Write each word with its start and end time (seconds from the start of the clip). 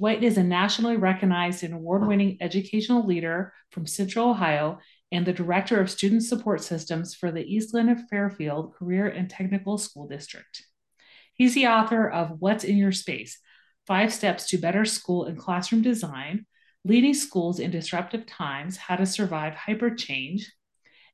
Dwight 0.00 0.24
is 0.24 0.38
a 0.38 0.42
nationally 0.42 0.96
recognized 0.96 1.62
and 1.62 1.74
award 1.74 2.06
winning 2.06 2.38
educational 2.40 3.04
leader 3.04 3.52
from 3.70 3.86
Central 3.86 4.30
Ohio 4.30 4.78
and 5.12 5.26
the 5.26 5.32
Director 5.34 5.78
of 5.78 5.90
Student 5.90 6.22
Support 6.22 6.62
Systems 6.62 7.14
for 7.14 7.30
the 7.30 7.44
Eastland 7.44 7.90
and 7.90 8.08
Fairfield 8.08 8.72
Career 8.72 9.08
and 9.08 9.28
Technical 9.28 9.76
School 9.76 10.08
District. 10.08 10.64
He's 11.34 11.52
the 11.52 11.66
author 11.66 12.08
of 12.08 12.40
What's 12.40 12.64
in 12.64 12.78
Your 12.78 12.92
Space 12.92 13.38
Five 13.86 14.10
Steps 14.10 14.48
to 14.48 14.56
Better 14.56 14.86
School 14.86 15.26
and 15.26 15.36
Classroom 15.36 15.82
Design, 15.82 16.46
Leading 16.82 17.12
Schools 17.12 17.60
in 17.60 17.70
Disruptive 17.70 18.24
Times 18.24 18.78
How 18.78 18.96
to 18.96 19.04
Survive 19.04 19.52
Hyper 19.52 19.94
Change, 19.94 20.50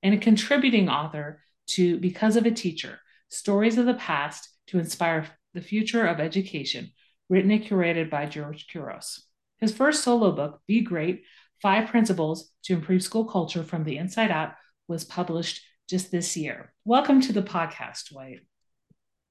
and 0.00 0.14
a 0.14 0.18
contributing 0.18 0.88
author 0.88 1.42
to 1.70 1.98
Because 1.98 2.36
of 2.36 2.46
a 2.46 2.52
Teacher 2.52 3.00
Stories 3.30 3.78
of 3.78 3.86
the 3.86 3.94
Past 3.94 4.48
to 4.68 4.78
Inspire 4.78 5.26
the 5.54 5.60
Future 5.60 6.06
of 6.06 6.20
Education 6.20 6.92
written 7.28 7.50
and 7.50 7.62
curated 7.64 8.10
by 8.10 8.26
George 8.26 8.66
Couros. 8.72 9.22
His 9.58 9.74
first 9.74 10.02
solo 10.02 10.32
book, 10.32 10.60
Be 10.66 10.80
Great 10.80 11.24
Five 11.62 11.88
Principles 11.88 12.50
to 12.64 12.74
Improve 12.74 13.02
School 13.02 13.24
Culture 13.24 13.62
from 13.62 13.84
the 13.84 13.98
Inside 13.98 14.30
Out, 14.30 14.52
was 14.88 15.04
published 15.04 15.62
just 15.88 16.10
this 16.10 16.36
year. 16.36 16.72
Welcome 16.84 17.20
to 17.22 17.32
the 17.32 17.42
podcast, 17.42 18.10
Dwight. 18.10 18.40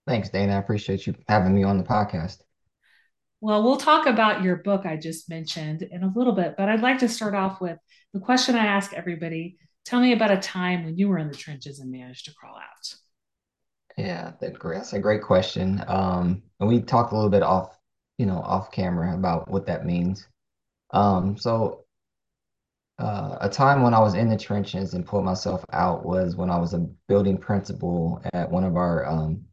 Thanks, 0.08 0.30
Dana. 0.30 0.54
I 0.54 0.58
appreciate 0.58 1.08
you 1.08 1.16
having 1.28 1.54
me 1.54 1.64
on 1.64 1.78
the 1.78 1.84
podcast. 1.84 2.38
Well, 3.42 3.64
we'll 3.64 3.78
talk 3.78 4.08
about 4.08 4.44
your 4.44 4.58
book 4.58 4.86
I 4.86 4.98
just 4.98 5.30
mentioned 5.30 5.82
in 5.84 6.04
a 6.04 6.12
little 6.16 6.34
bit, 6.34 6.56
but 6.58 6.70
I'd 6.70 6.82
like 6.82 7.00
to 7.00 7.10
start 7.10 7.36
off 7.36 7.62
with 7.62 7.78
the 8.14 8.20
question 8.20 8.56
I 8.56 8.66
ask 8.66 8.94
everybody 8.94 9.58
Tell 9.86 10.00
me 10.00 10.14
about 10.14 10.32
a 10.32 10.38
time 10.38 10.84
when 10.84 10.98
you 10.98 11.08
were 11.08 11.20
in 11.20 11.28
the 11.28 11.36
trenches 11.36 11.80
and 11.80 11.92
managed 11.92 12.26
to 12.26 12.34
crawl 12.34 12.56
out. 12.56 12.96
Yeah, 13.98 14.32
that's 14.42 14.94
a 14.94 15.00
great 15.00 15.22
question. 15.22 15.82
Um, 15.88 16.42
and 16.60 16.68
we 16.68 16.82
talked 16.82 17.14
a 17.14 17.16
little 17.16 17.30
bit 17.30 17.44
off 17.44 17.78
you 18.18 18.26
know, 18.26 18.40
off 18.40 18.72
camera 18.72 19.14
about 19.14 19.50
what 19.50 19.66
that 19.68 19.86
means. 19.86 20.28
Um, 20.92 21.38
so 21.38 21.86
uh, 22.98 23.38
a 23.42 23.50
time 23.50 23.82
when 23.82 23.94
I 23.94 24.00
was 24.00 24.14
in 24.14 24.30
the 24.30 24.38
trenches 24.38 24.94
and 24.94 25.06
pulled 25.06 25.26
myself 25.26 25.66
out 25.74 26.06
was 26.06 26.36
when 26.36 26.50
I 26.50 26.58
was 26.58 26.74
a 26.74 26.88
building 27.08 27.38
principal 27.38 28.22
at 28.34 28.50
one 28.50 28.64
of 28.64 28.78
our 28.78 29.06
um, 29.06 29.44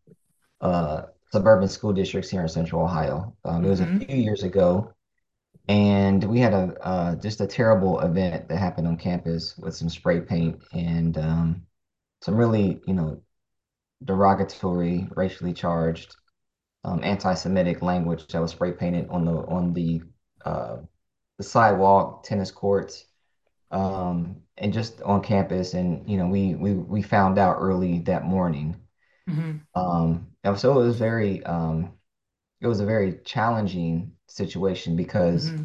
uh, 0.60 1.02
suburban 1.32 1.68
school 1.68 1.92
districts 1.92 2.30
here 2.30 2.42
in 2.42 2.48
Central 2.48 2.82
Ohio. 2.82 3.36
Um, 3.44 3.64
it 3.64 3.68
was 3.68 3.80
mm-hmm. 3.80 4.02
a 4.02 4.04
few 4.04 4.16
years 4.16 4.44
ago, 4.44 4.92
and 5.68 6.22
we 6.22 6.38
had 6.38 6.52
a 6.52 6.76
uh, 6.86 7.14
just 7.16 7.40
a 7.40 7.46
terrible 7.46 7.98
event 8.00 8.48
that 8.48 8.58
happened 8.58 8.86
on 8.86 8.96
campus 8.96 9.56
with 9.58 9.74
some 9.74 9.88
spray 9.88 10.20
paint 10.20 10.62
and 10.72 11.18
um, 11.18 11.62
some 12.20 12.36
really, 12.36 12.80
you 12.86 12.94
know, 12.94 13.20
derogatory, 14.04 15.08
racially 15.16 15.52
charged 15.52 16.14
um, 16.84 17.02
anti-Semitic 17.02 17.82
language 17.82 18.26
that 18.28 18.40
was 18.40 18.50
spray 18.50 18.72
painted 18.72 19.08
on 19.08 19.24
the 19.24 19.32
on 19.32 19.72
the 19.72 20.02
uh, 20.44 20.78
the 21.38 21.44
sidewalk, 21.44 22.24
tennis 22.24 22.50
courts, 22.50 23.04
um, 23.70 24.36
and 24.58 24.72
just 24.72 25.00
on 25.02 25.22
campus. 25.22 25.74
And 25.74 26.08
you 26.08 26.16
know, 26.16 26.26
we 26.26 26.54
we 26.54 26.74
we 26.74 27.02
found 27.02 27.38
out 27.38 27.56
early 27.58 28.00
that 28.00 28.24
morning. 28.24 28.76
Mm-hmm. 29.28 29.58
Um, 29.80 30.28
and 30.42 30.58
so 30.58 30.80
it 30.80 30.84
was 30.84 30.98
very 30.98 31.42
um, 31.44 31.92
it 32.60 32.66
was 32.66 32.80
a 32.80 32.86
very 32.86 33.18
challenging 33.24 34.12
situation 34.26 34.96
because 34.96 35.50
mm-hmm. 35.50 35.64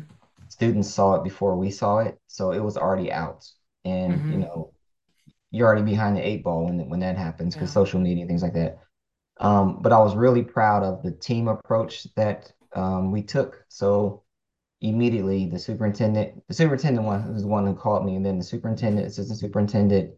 students 0.50 0.90
saw 0.90 1.16
it 1.16 1.24
before 1.24 1.56
we 1.56 1.72
saw 1.72 2.00
it, 2.00 2.20
so 2.28 2.52
it 2.52 2.64
was 2.64 2.78
already 2.78 3.12
out, 3.12 3.50
and 3.86 4.14
mm-hmm. 4.14 4.32
you 4.32 4.38
know, 4.40 4.74
you're 5.50 5.68
already 5.68 5.84
behind 5.84 6.16
the 6.16 6.28
eight 6.28 6.44
ball 6.44 6.66
when 6.66 6.88
when 6.90 7.00
that 7.00 7.18
happens 7.18 7.56
because 7.56 7.70
yeah. 7.70 7.74
social 7.74 8.00
media 8.00 8.22
and 8.22 8.30
things 8.30 8.44
like 8.44 8.54
that. 8.54 8.80
Um, 9.40 9.82
but 9.82 9.92
I 9.94 10.00
was 10.00 10.16
really 10.16 10.44
proud 10.44 10.84
of 10.84 11.04
the 11.04 11.12
team 11.12 11.48
approach 11.48 12.08
that 12.16 12.52
um, 12.74 13.12
we 13.12 13.22
took. 13.22 13.64
So 13.70 14.24
immediately 14.82 15.48
the 15.48 15.60
superintendent, 15.60 16.44
the 16.48 16.54
superintendent 16.54 17.06
one 17.06 17.34
was 17.34 17.44
the 17.44 17.48
one 17.48 17.66
who 17.66 17.76
called 17.76 18.06
me, 18.06 18.16
and 18.16 18.26
then 18.26 18.38
the 18.38 18.44
superintendent, 18.44 19.08
assistant 19.08 19.40
superintendent, 19.40 20.14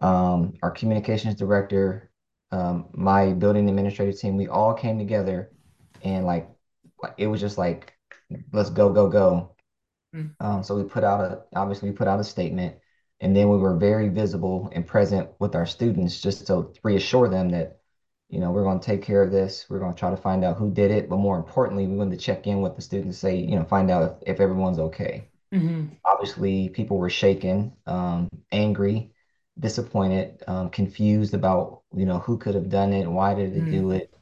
um, 0.00 0.54
our 0.62 0.70
communications 0.70 1.36
director, 1.36 2.10
um, 2.52 2.86
my 2.92 3.32
building 3.32 3.68
administrative 3.68 4.18
team, 4.18 4.36
we 4.36 4.48
all 4.48 4.74
came 4.74 4.98
together 4.98 5.50
and 6.02 6.26
like 6.26 6.48
it 7.18 7.26
was 7.26 7.40
just 7.40 7.58
like, 7.58 7.92
let's 8.52 8.70
go, 8.70 8.92
go, 8.92 9.08
go. 9.08 9.56
Mm. 10.14 10.34
Um, 10.40 10.62
so 10.62 10.76
we 10.76 10.84
put 10.84 11.04
out 11.04 11.20
a 11.20 11.42
obviously 11.56 11.90
we 11.90 11.96
put 11.96 12.08
out 12.08 12.20
a 12.20 12.24
statement 12.24 12.76
and 13.20 13.34
then 13.34 13.48
we 13.48 13.56
were 13.56 13.76
very 13.76 14.08
visible 14.08 14.70
and 14.72 14.86
present 14.86 15.30
with 15.38 15.54
our 15.54 15.66
students 15.66 16.20
just 16.20 16.46
to 16.46 16.72
reassure 16.82 17.28
them 17.28 17.50
that 17.50 17.80
you 18.28 18.40
know, 18.40 18.50
we're 18.50 18.64
going 18.64 18.80
to 18.80 18.86
take 18.86 19.02
care 19.02 19.22
of 19.22 19.30
this. 19.30 19.66
We're 19.68 19.78
going 19.78 19.92
to 19.92 19.98
try 19.98 20.10
to 20.10 20.16
find 20.16 20.44
out 20.44 20.56
who 20.56 20.70
did 20.70 20.90
it. 20.90 21.08
But 21.08 21.18
more 21.18 21.36
importantly, 21.36 21.86
we 21.86 21.96
want 21.96 22.10
to 22.10 22.16
check 22.16 22.46
in 22.46 22.60
with 22.60 22.76
the 22.76 22.82
students, 22.82 23.18
say, 23.18 23.36
you 23.36 23.56
know, 23.56 23.64
find 23.64 23.90
out 23.90 24.18
if, 24.22 24.34
if 24.34 24.40
everyone's 24.40 24.78
okay. 24.78 25.28
Mm-hmm. 25.52 25.94
Obviously, 26.04 26.68
people 26.70 26.98
were 26.98 27.10
shaken, 27.10 27.72
um, 27.86 28.28
angry, 28.50 29.12
disappointed, 29.58 30.42
um, 30.48 30.70
confused 30.70 31.34
about, 31.34 31.82
you 31.94 32.06
know, 32.06 32.18
who 32.18 32.36
could 32.38 32.54
have 32.54 32.68
done 32.68 32.92
it, 32.92 33.06
why 33.06 33.34
did 33.34 33.54
they 33.54 33.60
mm-hmm. 33.60 33.70
do 33.70 33.90
it. 33.92 34.12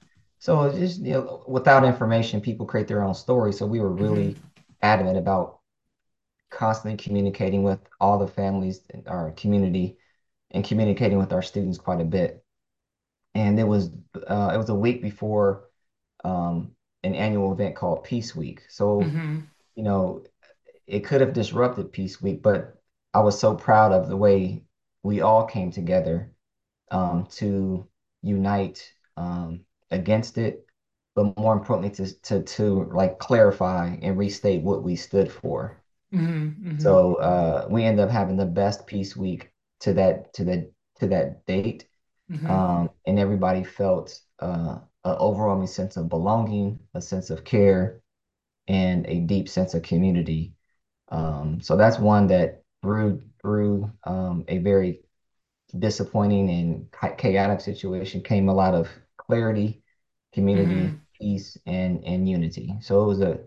So 0.40 0.64
it's 0.64 0.78
just, 0.78 1.00
you 1.00 1.12
know, 1.12 1.44
without 1.46 1.84
information, 1.84 2.40
people 2.40 2.66
create 2.66 2.88
their 2.88 3.02
own 3.02 3.14
story. 3.14 3.52
So 3.52 3.64
we 3.64 3.80
were 3.80 3.92
really 3.92 4.34
mm-hmm. 4.34 4.46
adamant 4.82 5.16
about 5.16 5.60
constantly 6.50 7.02
communicating 7.02 7.62
with 7.62 7.80
all 7.98 8.18
the 8.18 8.28
families 8.28 8.82
in 8.90 9.04
our 9.06 9.30
community 9.32 9.96
and 10.50 10.64
communicating 10.64 11.16
with 11.16 11.32
our 11.32 11.40
students 11.40 11.78
quite 11.78 12.00
a 12.00 12.04
bit 12.04 12.41
and 13.34 13.58
it 13.58 13.64
was 13.64 13.90
uh, 14.26 14.50
it 14.54 14.58
was 14.58 14.68
a 14.68 14.74
week 14.74 15.02
before 15.02 15.68
um, 16.24 16.72
an 17.02 17.14
annual 17.14 17.52
event 17.52 17.74
called 17.74 18.04
Peace 18.04 18.34
Week. 18.34 18.62
So 18.68 19.00
mm-hmm. 19.00 19.40
you 19.74 19.82
know, 19.82 20.24
it 20.86 21.00
could 21.00 21.20
have 21.20 21.32
disrupted 21.32 21.92
Peace 21.92 22.20
Week, 22.20 22.42
but 22.42 22.80
I 23.14 23.20
was 23.20 23.38
so 23.38 23.54
proud 23.54 23.92
of 23.92 24.08
the 24.08 24.16
way 24.16 24.62
we 25.02 25.20
all 25.20 25.44
came 25.46 25.70
together 25.70 26.32
um, 26.90 27.26
to 27.32 27.86
unite 28.22 28.92
um, 29.16 29.60
against 29.90 30.38
it, 30.38 30.66
but 31.14 31.36
more 31.38 31.52
importantly, 31.52 31.90
to 32.04 32.14
to 32.22 32.42
to 32.42 32.84
like 32.92 33.18
clarify 33.18 33.96
and 34.02 34.16
restate 34.18 34.62
what 34.62 34.82
we 34.82 34.96
stood 34.96 35.30
for. 35.30 35.82
Mm-hmm, 36.12 36.68
mm-hmm. 36.68 36.78
So 36.78 37.14
uh, 37.16 37.66
we 37.70 37.84
ended 37.84 38.04
up 38.04 38.10
having 38.10 38.36
the 38.36 38.44
best 38.44 38.86
Peace 38.86 39.16
Week 39.16 39.50
to 39.80 39.94
that 39.94 40.32
to 40.34 40.44
the 40.44 40.70
to 41.00 41.06
that 41.08 41.46
date 41.46 41.86
Mm-hmm. 42.30 42.50
Um, 42.50 42.90
and 43.06 43.18
everybody 43.18 43.64
felt 43.64 44.18
uh, 44.38 44.78
an 45.04 45.16
overwhelming 45.18 45.66
sense 45.66 45.96
of 45.96 46.08
belonging, 46.08 46.78
a 46.94 47.00
sense 47.00 47.30
of 47.30 47.44
care, 47.44 48.00
and 48.68 49.06
a 49.06 49.20
deep 49.20 49.48
sense 49.48 49.74
of 49.74 49.82
community. 49.82 50.54
Um, 51.08 51.60
so 51.60 51.76
that's 51.76 51.98
one 51.98 52.28
that 52.28 52.62
through 52.82 53.22
through 53.40 53.90
um, 54.04 54.44
a 54.48 54.58
very 54.58 55.00
disappointing 55.78 56.50
and 56.50 57.16
chaotic 57.18 57.60
situation 57.60 58.22
came 58.22 58.48
a 58.48 58.54
lot 58.54 58.74
of 58.74 58.88
clarity, 59.16 59.82
community, 60.32 60.74
mm-hmm. 60.74 60.96
peace, 61.20 61.58
and 61.66 62.04
and 62.04 62.28
unity. 62.28 62.74
So 62.80 63.02
it 63.02 63.06
was 63.06 63.20
a 63.20 63.40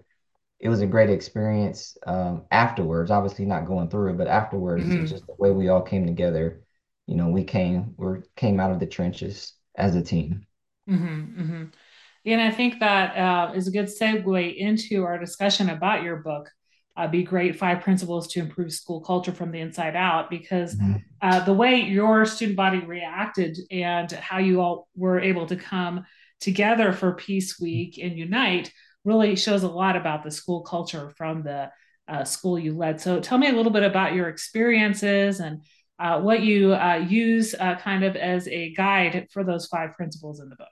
it 0.59 0.69
was 0.69 0.81
a 0.81 0.87
great 0.87 1.09
experience 1.09 1.97
um, 2.05 2.43
afterwards. 2.51 3.11
Obviously, 3.11 3.45
not 3.45 3.65
going 3.65 3.89
through 3.89 4.11
it, 4.11 4.17
but 4.17 4.27
afterwards, 4.27 4.83
mm-hmm. 4.83 5.05
just 5.05 5.25
the 5.27 5.35
way 5.37 5.51
we 5.51 5.69
all 5.69 5.81
came 5.81 6.05
together 6.05 6.64
you 7.07 7.15
know, 7.15 7.29
we 7.29 7.43
came 7.43 7.93
we 7.97 8.19
came 8.35 8.59
out 8.59 8.71
of 8.71 8.79
the 8.79 8.87
trenches 8.87 9.53
as 9.75 9.95
a 9.95 10.01
team. 10.01 10.45
Mm-hmm, 10.89 11.41
mm-hmm. 11.41 11.63
And 12.25 12.41
I 12.41 12.51
think 12.51 12.79
that 12.79 13.15
uh, 13.15 13.53
is 13.53 13.67
a 13.67 13.71
good 13.71 13.85
segue 13.85 14.55
into 14.55 15.03
our 15.03 15.19
discussion 15.19 15.69
about 15.69 16.03
your 16.03 16.17
book. 16.17 16.49
Uh, 16.97 17.07
be 17.07 17.23
great 17.23 17.57
five 17.57 17.81
principles 17.81 18.25
to 18.29 18.39
improve 18.39 18.71
school 18.71 19.01
culture 19.01 19.33
from 19.33 19.51
the 19.51 19.59
inside 19.59 19.97
out 19.97 20.29
because 20.29 20.75
mm-hmm. 20.75 20.95
uh, 21.21 21.43
the 21.43 21.53
way 21.53 21.81
your 21.81 22.25
student 22.25 22.55
body 22.55 22.79
reacted 22.79 23.57
and 23.69 24.11
how 24.13 24.37
you 24.37 24.61
all 24.61 24.87
were 24.95 25.19
able 25.19 25.45
to 25.45 25.57
come 25.57 26.05
together 26.39 26.93
for 26.93 27.13
peace 27.13 27.59
week 27.59 27.99
and 28.01 28.17
unite 28.17 28.71
really 29.03 29.35
shows 29.35 29.63
a 29.63 29.67
lot 29.67 29.97
about 29.97 30.23
the 30.23 30.31
school 30.31 30.61
culture 30.61 31.11
from 31.17 31.43
the 31.43 31.69
uh, 32.07 32.23
school 32.23 32.57
you 32.57 32.75
led 32.75 33.01
so 33.01 33.19
tell 33.19 33.37
me 33.37 33.49
a 33.49 33.53
little 33.53 33.71
bit 33.71 33.83
about 33.83 34.13
your 34.13 34.29
experiences 34.29 35.39
and 35.39 35.63
uh, 35.99 36.21
what 36.21 36.41
you 36.41 36.73
uh, 36.73 37.05
use 37.07 37.55
uh, 37.55 37.75
kind 37.75 38.03
of 38.03 38.15
as 38.15 38.47
a 38.47 38.73
guide 38.73 39.27
for 39.31 39.43
those 39.43 39.67
five 39.67 39.93
principles 39.93 40.39
in 40.39 40.49
the 40.49 40.55
book. 40.55 40.67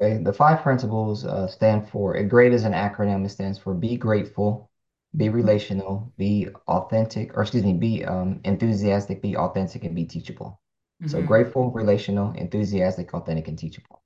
Okay, 0.00 0.22
the 0.22 0.32
five 0.32 0.62
principles 0.62 1.24
uh, 1.24 1.46
stand 1.46 1.88
for, 1.88 2.14
a 2.14 2.24
great 2.24 2.52
is 2.52 2.64
an 2.64 2.72
acronym, 2.72 3.24
it 3.24 3.30
stands 3.30 3.58
for 3.58 3.74
be 3.74 3.96
grateful, 3.96 4.70
be 5.16 5.28
relational, 5.28 6.12
be 6.16 6.48
authentic, 6.68 7.36
or 7.36 7.42
excuse 7.42 7.64
me, 7.64 7.74
be 7.74 8.04
um, 8.04 8.40
enthusiastic, 8.44 9.20
be 9.22 9.36
authentic, 9.36 9.84
and 9.84 9.94
be 9.94 10.04
teachable. 10.04 10.60
So 11.06 11.20
Mm-hmm. 11.20 11.26
grateful, 11.26 11.70
relational, 11.72 12.32
enthusiastic, 12.32 13.12
authentic, 13.14 13.48
and 13.48 13.58
teachable. 13.58 14.02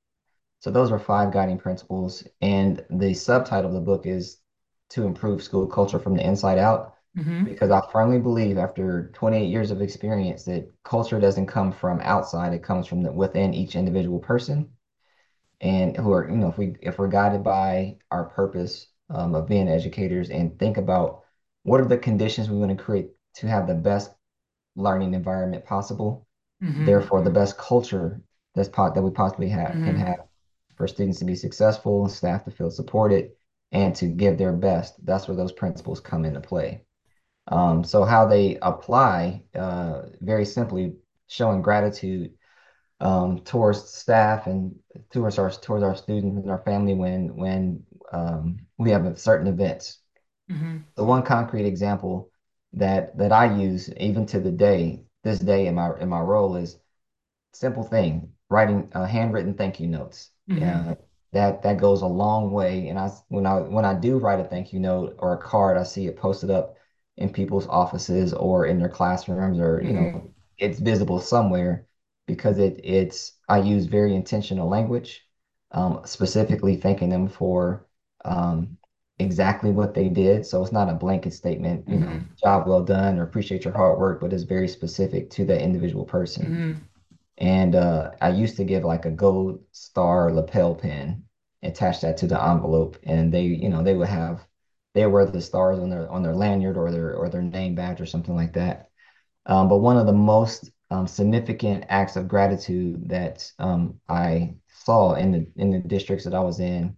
So 0.60 0.70
those 0.70 0.90
are 0.90 0.98
five 0.98 1.32
guiding 1.32 1.58
principles. 1.58 2.26
And 2.40 2.84
the 2.90 3.14
subtitle 3.14 3.68
of 3.68 3.74
the 3.74 3.80
book 3.80 4.06
is 4.06 4.38
To 4.90 5.06
Improve 5.06 5.42
School 5.42 5.66
Culture 5.66 5.98
from 5.98 6.14
the 6.16 6.26
Inside 6.26 6.58
Out, 6.58 6.93
Mm-hmm. 7.16 7.44
because 7.44 7.70
I 7.70 7.80
firmly 7.92 8.18
believe 8.20 8.58
after 8.58 9.10
28 9.14 9.48
years 9.50 9.70
of 9.70 9.82
experience 9.82 10.44
that 10.44 10.72
culture 10.84 11.20
doesn't 11.20 11.46
come 11.46 11.72
from 11.72 12.00
outside, 12.02 12.52
it 12.54 12.62
comes 12.62 12.86
from 12.86 13.02
the, 13.02 13.12
within 13.12 13.54
each 13.54 13.76
individual 13.76 14.18
person. 14.20 14.70
And 15.60 15.96
who 15.96 16.12
are, 16.12 16.28
you 16.30 16.36
know, 16.36 16.48
if 16.48 16.58
we 16.58 16.76
if 16.82 16.98
we're 16.98 17.08
guided 17.08 17.42
by 17.42 17.96
our 18.10 18.24
purpose 18.26 18.88
um, 19.10 19.34
of 19.34 19.48
being 19.48 19.68
educators 19.68 20.30
and 20.30 20.58
think 20.58 20.76
about 20.76 21.22
what 21.64 21.80
are 21.80 21.86
the 21.86 21.98
conditions 21.98 22.50
we 22.50 22.58
want 22.58 22.76
to 22.76 22.84
create 22.84 23.10
to 23.36 23.48
have 23.48 23.66
the 23.66 23.74
best 23.74 24.12
learning 24.76 25.14
environment 25.14 25.64
possible, 25.64 26.26
Mm-hmm. 26.62 26.86
therefore 26.86 27.22
the 27.22 27.30
best 27.30 27.58
culture 27.58 28.22
that's 28.54 28.68
po 28.68 28.90
that 28.92 29.02
we 29.02 29.10
possibly 29.10 29.48
have 29.48 29.80
can 29.82 29.96
Mm-hmm. 29.96 29.96
have 29.96 30.16
for 30.76 30.86
students 30.88 31.18
to 31.20 31.24
be 31.24 31.36
successful, 31.36 32.08
staff 32.08 32.44
to 32.44 32.50
feel 32.50 32.70
supported, 32.70 33.32
and 33.72 33.94
to 33.96 34.06
give 34.06 34.38
their 34.38 34.52
best. 34.52 35.04
That's 35.06 35.28
where 35.28 35.36
those 35.36 35.52
principles 35.52 36.00
come 36.00 36.24
into 36.24 36.40
play. 36.40 36.82
Um, 37.48 37.84
so 37.84 38.04
how 38.04 38.26
they 38.26 38.58
apply, 38.62 39.42
uh, 39.54 40.02
very 40.20 40.44
simply, 40.44 40.94
showing 41.26 41.62
gratitude 41.62 42.32
um, 43.00 43.40
towards 43.40 43.84
staff 43.90 44.46
and 44.46 44.74
towards 45.10 45.38
our 45.38 45.50
towards 45.50 45.82
our 45.82 45.96
students 45.96 46.36
and 46.36 46.50
our 46.50 46.62
family 46.62 46.94
when 46.94 47.36
when 47.36 47.82
um, 48.12 48.58
we 48.78 48.90
have 48.90 49.04
a 49.04 49.16
certain 49.16 49.46
events. 49.46 49.98
Mm-hmm. 50.50 50.78
The 50.94 51.04
one 51.04 51.22
concrete 51.22 51.66
example 51.66 52.30
that 52.72 53.16
that 53.18 53.32
I 53.32 53.54
use 53.54 53.92
even 53.94 54.26
to 54.26 54.40
the 54.40 54.50
day, 54.50 55.02
this 55.22 55.38
day 55.38 55.66
in 55.66 55.74
my 55.74 55.90
in 56.00 56.08
my 56.08 56.20
role 56.20 56.56
is 56.56 56.78
simple 57.52 57.82
thing, 57.82 58.30
writing 58.48 58.90
uh, 58.94 59.04
handwritten 59.04 59.54
thank 59.54 59.80
you 59.80 59.86
notes. 59.86 60.30
Mm-hmm. 60.48 60.90
Uh, 60.90 60.94
that 61.32 61.62
that 61.62 61.78
goes 61.78 62.02
a 62.02 62.06
long 62.06 62.52
way. 62.52 62.88
And 62.88 62.98
I 62.98 63.10
when 63.28 63.44
I 63.44 63.60
when 63.60 63.84
I 63.84 63.94
do 63.94 64.18
write 64.18 64.40
a 64.40 64.44
thank 64.44 64.72
you 64.72 64.80
note 64.80 65.16
or 65.18 65.34
a 65.34 65.38
card, 65.38 65.76
I 65.76 65.82
see 65.82 66.06
it 66.06 66.16
posted 66.16 66.50
up 66.50 66.76
in 67.16 67.30
people's 67.32 67.66
offices 67.68 68.32
or 68.32 68.66
in 68.66 68.78
their 68.78 68.88
classrooms, 68.88 69.58
or 69.58 69.82
you 69.82 69.92
Mm-hmm. 69.92 70.14
know, 70.14 70.32
it's 70.58 70.78
visible 70.80 71.20
somewhere 71.20 71.86
because 72.26 72.58
it 72.58 72.80
it's 72.84 73.34
I 73.48 73.58
use 73.60 73.86
very 73.86 74.14
intentional 74.14 74.68
language, 74.68 75.26
um, 75.72 76.00
specifically 76.04 76.76
thanking 76.76 77.10
them 77.10 77.28
for 77.28 77.86
um, 78.24 78.76
exactly 79.18 79.70
what 79.70 79.94
they 79.94 80.08
did. 80.08 80.46
So 80.46 80.62
it's 80.62 80.72
not 80.72 80.88
a 80.90 80.94
blanket 80.94 81.32
statement, 81.34 81.88
you 81.88 81.98
know, 81.98 82.04
Mm-hmm. 82.06 82.34
job 82.42 82.66
well 82.66 82.82
done 82.82 83.18
or 83.18 83.24
appreciate 83.24 83.64
your 83.64 83.74
hard 83.74 83.98
work, 83.98 84.20
but 84.20 84.32
it's 84.32 84.42
very 84.44 84.68
specific 84.68 85.30
to 85.30 85.44
that 85.46 85.62
individual 85.62 86.04
person. 86.04 86.56
Mm-hmm. 86.56 86.84
And 87.38 87.74
uh, 87.74 88.12
I 88.20 88.30
used 88.30 88.56
to 88.58 88.64
give 88.64 88.84
like 88.84 89.06
a 89.06 89.10
gold 89.10 89.60
star 89.72 90.32
lapel 90.32 90.74
pin, 90.74 91.24
attach 91.62 92.00
that 92.02 92.16
to 92.18 92.26
the 92.26 92.42
envelope, 92.42 92.96
and 93.04 93.32
they, 93.32 93.44
you 93.44 93.68
know, 93.68 93.82
they 93.82 93.94
would 93.94 94.08
have 94.08 94.46
they 94.94 95.06
wear 95.06 95.26
the 95.26 95.40
stars 95.40 95.78
on 95.78 95.90
their 95.90 96.10
on 96.10 96.22
their 96.22 96.34
lanyard 96.34 96.76
or 96.76 96.90
their 96.90 97.14
or 97.16 97.28
their 97.28 97.42
name 97.42 97.74
badge 97.74 98.00
or 98.00 98.06
something 98.06 98.34
like 98.34 98.52
that. 98.54 98.90
Um, 99.46 99.68
but 99.68 99.78
one 99.78 99.96
of 99.98 100.06
the 100.06 100.12
most 100.12 100.70
um, 100.90 101.06
significant 101.06 101.86
acts 101.88 102.16
of 102.16 102.28
gratitude 102.28 103.08
that 103.10 103.50
um, 103.58 104.00
I 104.08 104.56
saw 104.68 105.14
in 105.14 105.32
the 105.32 105.48
in 105.56 105.70
the 105.70 105.80
districts 105.80 106.24
that 106.24 106.34
I 106.34 106.40
was 106.40 106.60
in, 106.60 106.96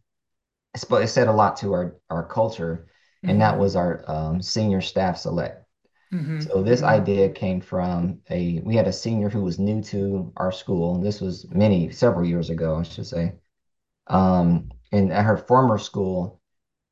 it 0.74 0.84
it 0.92 1.08
said 1.08 1.28
a 1.28 1.32
lot 1.32 1.56
to 1.58 1.72
our 1.72 1.96
our 2.10 2.26
culture, 2.26 2.88
and 3.26 3.40
Mm-hmm. 3.40 3.42
that 3.42 3.58
was 3.58 3.76
our 3.76 4.04
um, 4.10 4.42
senior 4.42 4.80
staff 4.80 5.18
select. 5.18 5.64
Mm-hmm. 6.12 6.50
So 6.50 6.62
this 6.62 6.82
idea 6.82 7.30
came 7.30 7.60
from 7.60 8.20
a 8.30 8.60
we 8.64 8.76
had 8.76 8.88
a 8.88 8.92
senior 8.92 9.28
who 9.30 9.42
was 9.42 9.58
new 9.58 9.82
to 9.84 10.32
our 10.36 10.52
school. 10.52 11.00
This 11.00 11.20
was 11.20 11.46
many 11.50 11.90
several 11.92 12.26
years 12.26 12.50
ago, 12.50 12.76
I 12.78 12.82
should 12.84 13.06
say. 13.06 13.34
Um, 14.08 14.70
and 14.92 15.12
at 15.12 15.24
her 15.26 15.36
former 15.38 15.78
school, 15.78 16.40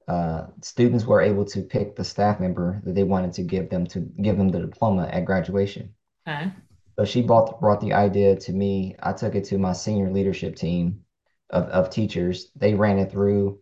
uh, 0.09 0.47
students 0.63 1.07
were 1.07 1.21
able 1.21 1.45
to 1.47 1.63
pick 1.63 1.97
the 1.97 2.05
staff 2.05 2.41
member 2.41 2.81
that 2.85 2.95
they 2.95 3.05
wanted 3.05 3.33
to 3.35 3.43
give 3.43 3.71
them 3.71 3.87
to 3.89 4.01
give 4.23 4.37
them 4.39 4.51
the 4.51 4.61
diploma 4.61 5.07
at 5.09 5.25
graduation. 5.25 5.95
Okay. 6.27 6.53
So 6.99 7.05
she 7.05 7.23
brought 7.23 7.61
brought 7.61 7.81
the 7.81 7.93
idea 7.93 8.37
to 8.37 8.53
me. 8.53 8.97
I 9.03 9.13
took 9.13 9.35
it 9.35 9.45
to 9.47 9.59
my 9.59 9.73
senior 9.73 10.11
leadership 10.11 10.57
team 10.57 11.05
of, 11.51 11.65
of 11.69 11.91
teachers. 11.91 12.51
They 12.57 12.75
ran 12.75 12.99
it 12.99 13.11
through. 13.11 13.61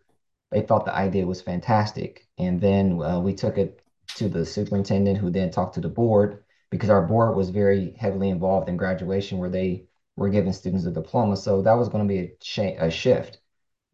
They 0.51 0.61
thought 0.61 0.85
the 0.85 0.95
idea 0.95 1.25
was 1.25 1.41
fantastic. 1.41 2.27
And 2.37 2.61
then 2.61 3.01
uh, 3.01 3.19
we 3.19 3.33
took 3.33 3.57
it 3.57 3.81
to 4.15 4.29
the 4.29 4.45
superintendent, 4.45 5.17
who 5.17 5.29
then 5.31 5.49
talked 5.51 5.75
to 5.75 5.81
the 5.81 5.89
board 5.89 6.43
because 6.69 6.89
our 6.89 7.05
board 7.05 7.35
was 7.35 7.49
very 7.49 7.91
heavily 7.99 8.29
involved 8.29 8.69
in 8.69 8.77
graduation 8.77 9.37
where 9.39 9.49
they 9.49 9.85
were 10.15 10.29
giving 10.29 10.53
students 10.53 10.85
a 10.85 10.91
diploma. 10.91 11.37
So 11.37 11.61
that 11.63 11.73
was 11.73 11.89
going 11.89 12.07
to 12.07 12.13
be 12.13 12.19
a, 12.19 12.31
sh 12.41 12.59
a 12.79 12.89
shift. 12.91 13.39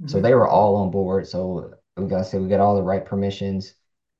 So 0.07 0.19
Mm-hmm. 0.19 0.21
they 0.21 0.35
were 0.35 0.47
all 0.47 0.75
on 0.77 0.91
board. 0.91 1.27
So 1.27 1.75
we 1.99 2.07
got 2.07 2.19
to 2.19 2.23
say 2.23 2.37
we 2.37 2.47
got 2.47 2.59
all 2.59 2.75
the 2.75 2.83
right 2.83 3.05
permissions. 3.05 3.73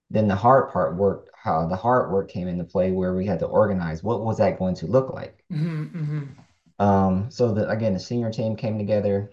Then 0.10 0.28
the 0.28 0.36
hard 0.36 0.72
part 0.72 0.96
worked, 0.96 1.30
how 1.36 1.68
the 1.68 1.76
hard 1.76 2.12
work 2.12 2.30
came 2.30 2.48
into 2.48 2.64
play 2.64 2.92
where 2.92 3.14
we 3.14 3.26
had 3.26 3.40
to 3.40 3.46
organize 3.46 4.04
what 4.04 4.24
was 4.24 4.38
that 4.38 4.58
going 4.58 4.76
to 4.76 4.88
look 4.88 5.14
like. 5.14 5.44
Mm-hmm. 5.52 5.84
Mm-hmm. 5.84 6.84
Um, 6.84 7.30
so 7.30 7.54
the, 7.54 7.70
again, 7.70 7.94
the 7.94 8.00
senior 8.00 8.32
team 8.32 8.56
came 8.56 8.78
together. 8.78 9.32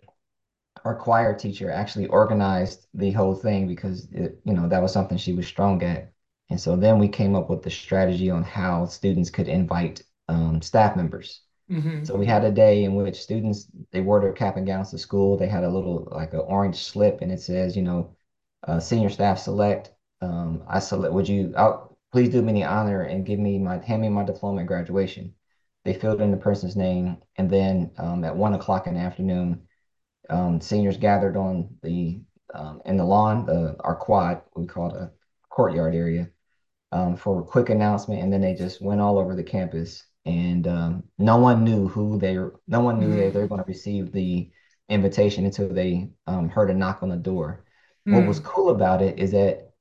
Our 0.85 0.95
choir 0.95 1.35
teacher 1.35 1.71
actually 1.71 2.07
organized 2.09 2.87
the 2.93 3.11
whole 3.13 3.35
thing 3.35 3.67
because 3.67 4.09
it, 4.13 4.39
you 4.45 4.53
know, 4.53 4.69
that 4.69 4.83
was 4.83 4.93
something 4.93 5.17
she 5.17 5.33
was 5.33 5.47
strong 5.47 5.83
at. 5.83 6.13
And 6.51 6.61
so 6.61 6.77
then 6.77 6.99
we 6.99 7.09
came 7.09 7.35
up 7.35 7.51
with 7.51 7.63
the 7.63 7.71
strategy 7.71 8.31
on 8.31 8.43
how 8.43 8.87
students 8.87 9.31
could 9.31 9.49
invite 9.49 10.03
um, 10.29 10.61
staff 10.63 10.97
members. 10.97 11.41
Mm-hmm. 11.71 12.05
So 12.05 12.15
we 12.15 12.27
had 12.27 12.45
a 12.45 12.53
day 12.53 12.85
in 12.85 12.95
which 12.95 13.21
students 13.21 13.67
they 13.91 14.01
wore 14.01 14.21
their 14.21 14.33
cap 14.33 14.57
and 14.57 14.67
gowns 14.67 14.91
to 14.91 14.99
school. 14.99 15.37
They 15.37 15.49
had 15.49 15.65
a 15.65 15.69
little 15.69 16.07
like 16.13 16.33
an 16.33 16.41
orange 16.41 16.77
slip, 16.77 17.21
and 17.23 17.33
it 17.33 17.41
says, 17.41 17.77
you 17.77 17.83
know, 17.83 18.16
uh, 18.67 18.81
senior 18.81 19.11
staff 19.11 19.39
select. 19.39 19.93
Um, 20.21 20.63
I 20.69 20.79
select. 20.81 21.13
Would 21.15 21.29
you? 21.29 21.55
I'll, 21.57 21.97
please 22.13 22.31
do 22.31 22.43
me 22.43 22.53
the 22.53 22.65
honor 22.65 23.03
and 23.03 23.27
give 23.27 23.39
me 23.39 23.59
my 23.59 23.79
hand 23.85 24.03
me 24.03 24.09
my 24.09 24.25
diploma 24.25 24.63
at 24.63 24.67
graduation. 24.69 25.35
They 25.85 25.95
filled 25.95 26.21
in 26.21 26.31
the 26.33 26.37
person's 26.37 26.77
name, 26.77 27.19
and 27.37 27.51
then 27.51 27.93
um, 27.99 28.25
at 28.25 28.37
one 28.37 28.55
o'clock 28.55 28.87
in 28.87 28.95
the 28.95 29.01
afternoon, 29.01 29.63
um, 30.31 30.61
seniors 30.61 30.97
gathered 30.99 31.37
on 31.37 31.77
the 31.83 32.21
um, 32.55 32.81
in 32.87 32.97
the 32.97 33.05
lawn, 33.05 33.47
the, 33.47 33.77
our 33.81 33.97
quad, 33.97 34.43
we 34.57 34.67
call 34.67 34.95
it 34.95 35.03
a 35.03 35.11
courtyard 35.51 35.95
area 35.95 36.31
um, 36.93 37.17
for 37.17 37.41
a 37.41 37.45
quick 37.45 37.71
announcement, 37.71 38.23
and 38.23 38.33
then 38.33 38.43
they 38.43 38.55
just 38.55 38.83
went 38.83 39.01
all 39.01 39.19
over 39.19 39.37
the 39.37 39.45
campus, 39.45 40.05
and 40.27 40.69
um, 40.69 41.05
no 41.19 41.39
one 41.39 41.65
knew 41.65 41.89
who 41.89 42.19
they, 42.19 42.37
no 42.69 42.81
one 42.81 43.01
knew 43.01 43.17
that 43.17 43.33
Mm-hmm. 43.33 43.35
they 43.35 43.41
were 43.41 43.49
going 43.49 43.63
to 43.63 43.69
receive 43.69 44.13
the 44.13 44.51
invitation 44.89 45.45
until 45.47 45.69
they 45.69 46.09
um, 46.29 46.49
heard 46.49 46.71
a 46.71 46.75
knock 46.75 47.03
on 47.03 47.11
the 47.11 47.17
door. 47.17 47.66
What 48.09 48.25
was 48.27 48.41
cool 48.41 48.71
about 48.71 49.03
it 49.03 49.19
is 49.19 49.33
that 49.33 49.73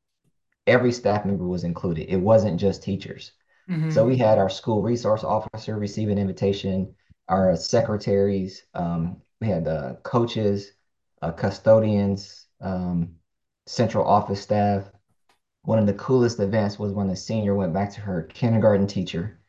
every 0.68 0.92
staff 0.92 1.26
member 1.26 1.46
was 1.48 1.64
included. 1.64 2.12
It 2.12 2.18
wasn't 2.18 2.60
just 2.60 2.84
teachers. 2.84 3.32
Mm-hmm. 3.70 3.96
So 3.96 4.06
we 4.06 4.18
had 4.18 4.38
our 4.40 4.50
school 4.50 4.82
resource 4.82 5.24
officer 5.24 5.78
receive 5.78 6.10
an 6.10 6.18
invitation, 6.18 6.96
our 7.30 7.56
secretaries, 7.56 8.64
um, 8.74 9.22
we 9.42 9.48
had 9.48 9.68
uh, 9.68 9.96
coaches, 10.04 10.72
uh, 11.22 11.32
custodians, 11.32 12.48
um, 12.62 13.16
central 13.68 14.06
office 14.08 14.42
staff 14.42 14.86
one 15.64 15.80
of 15.80 15.88
the 15.88 15.94
coolest 15.94 16.40
events 16.40 16.80
was 16.80 16.94
when 16.94 17.08
the 17.08 17.16
senior 17.16 17.56
went 17.56 17.74
back 17.74 17.92
to 17.94 18.02
her 18.02 18.24
kindergarten 18.24 18.88
teacher 18.88 19.40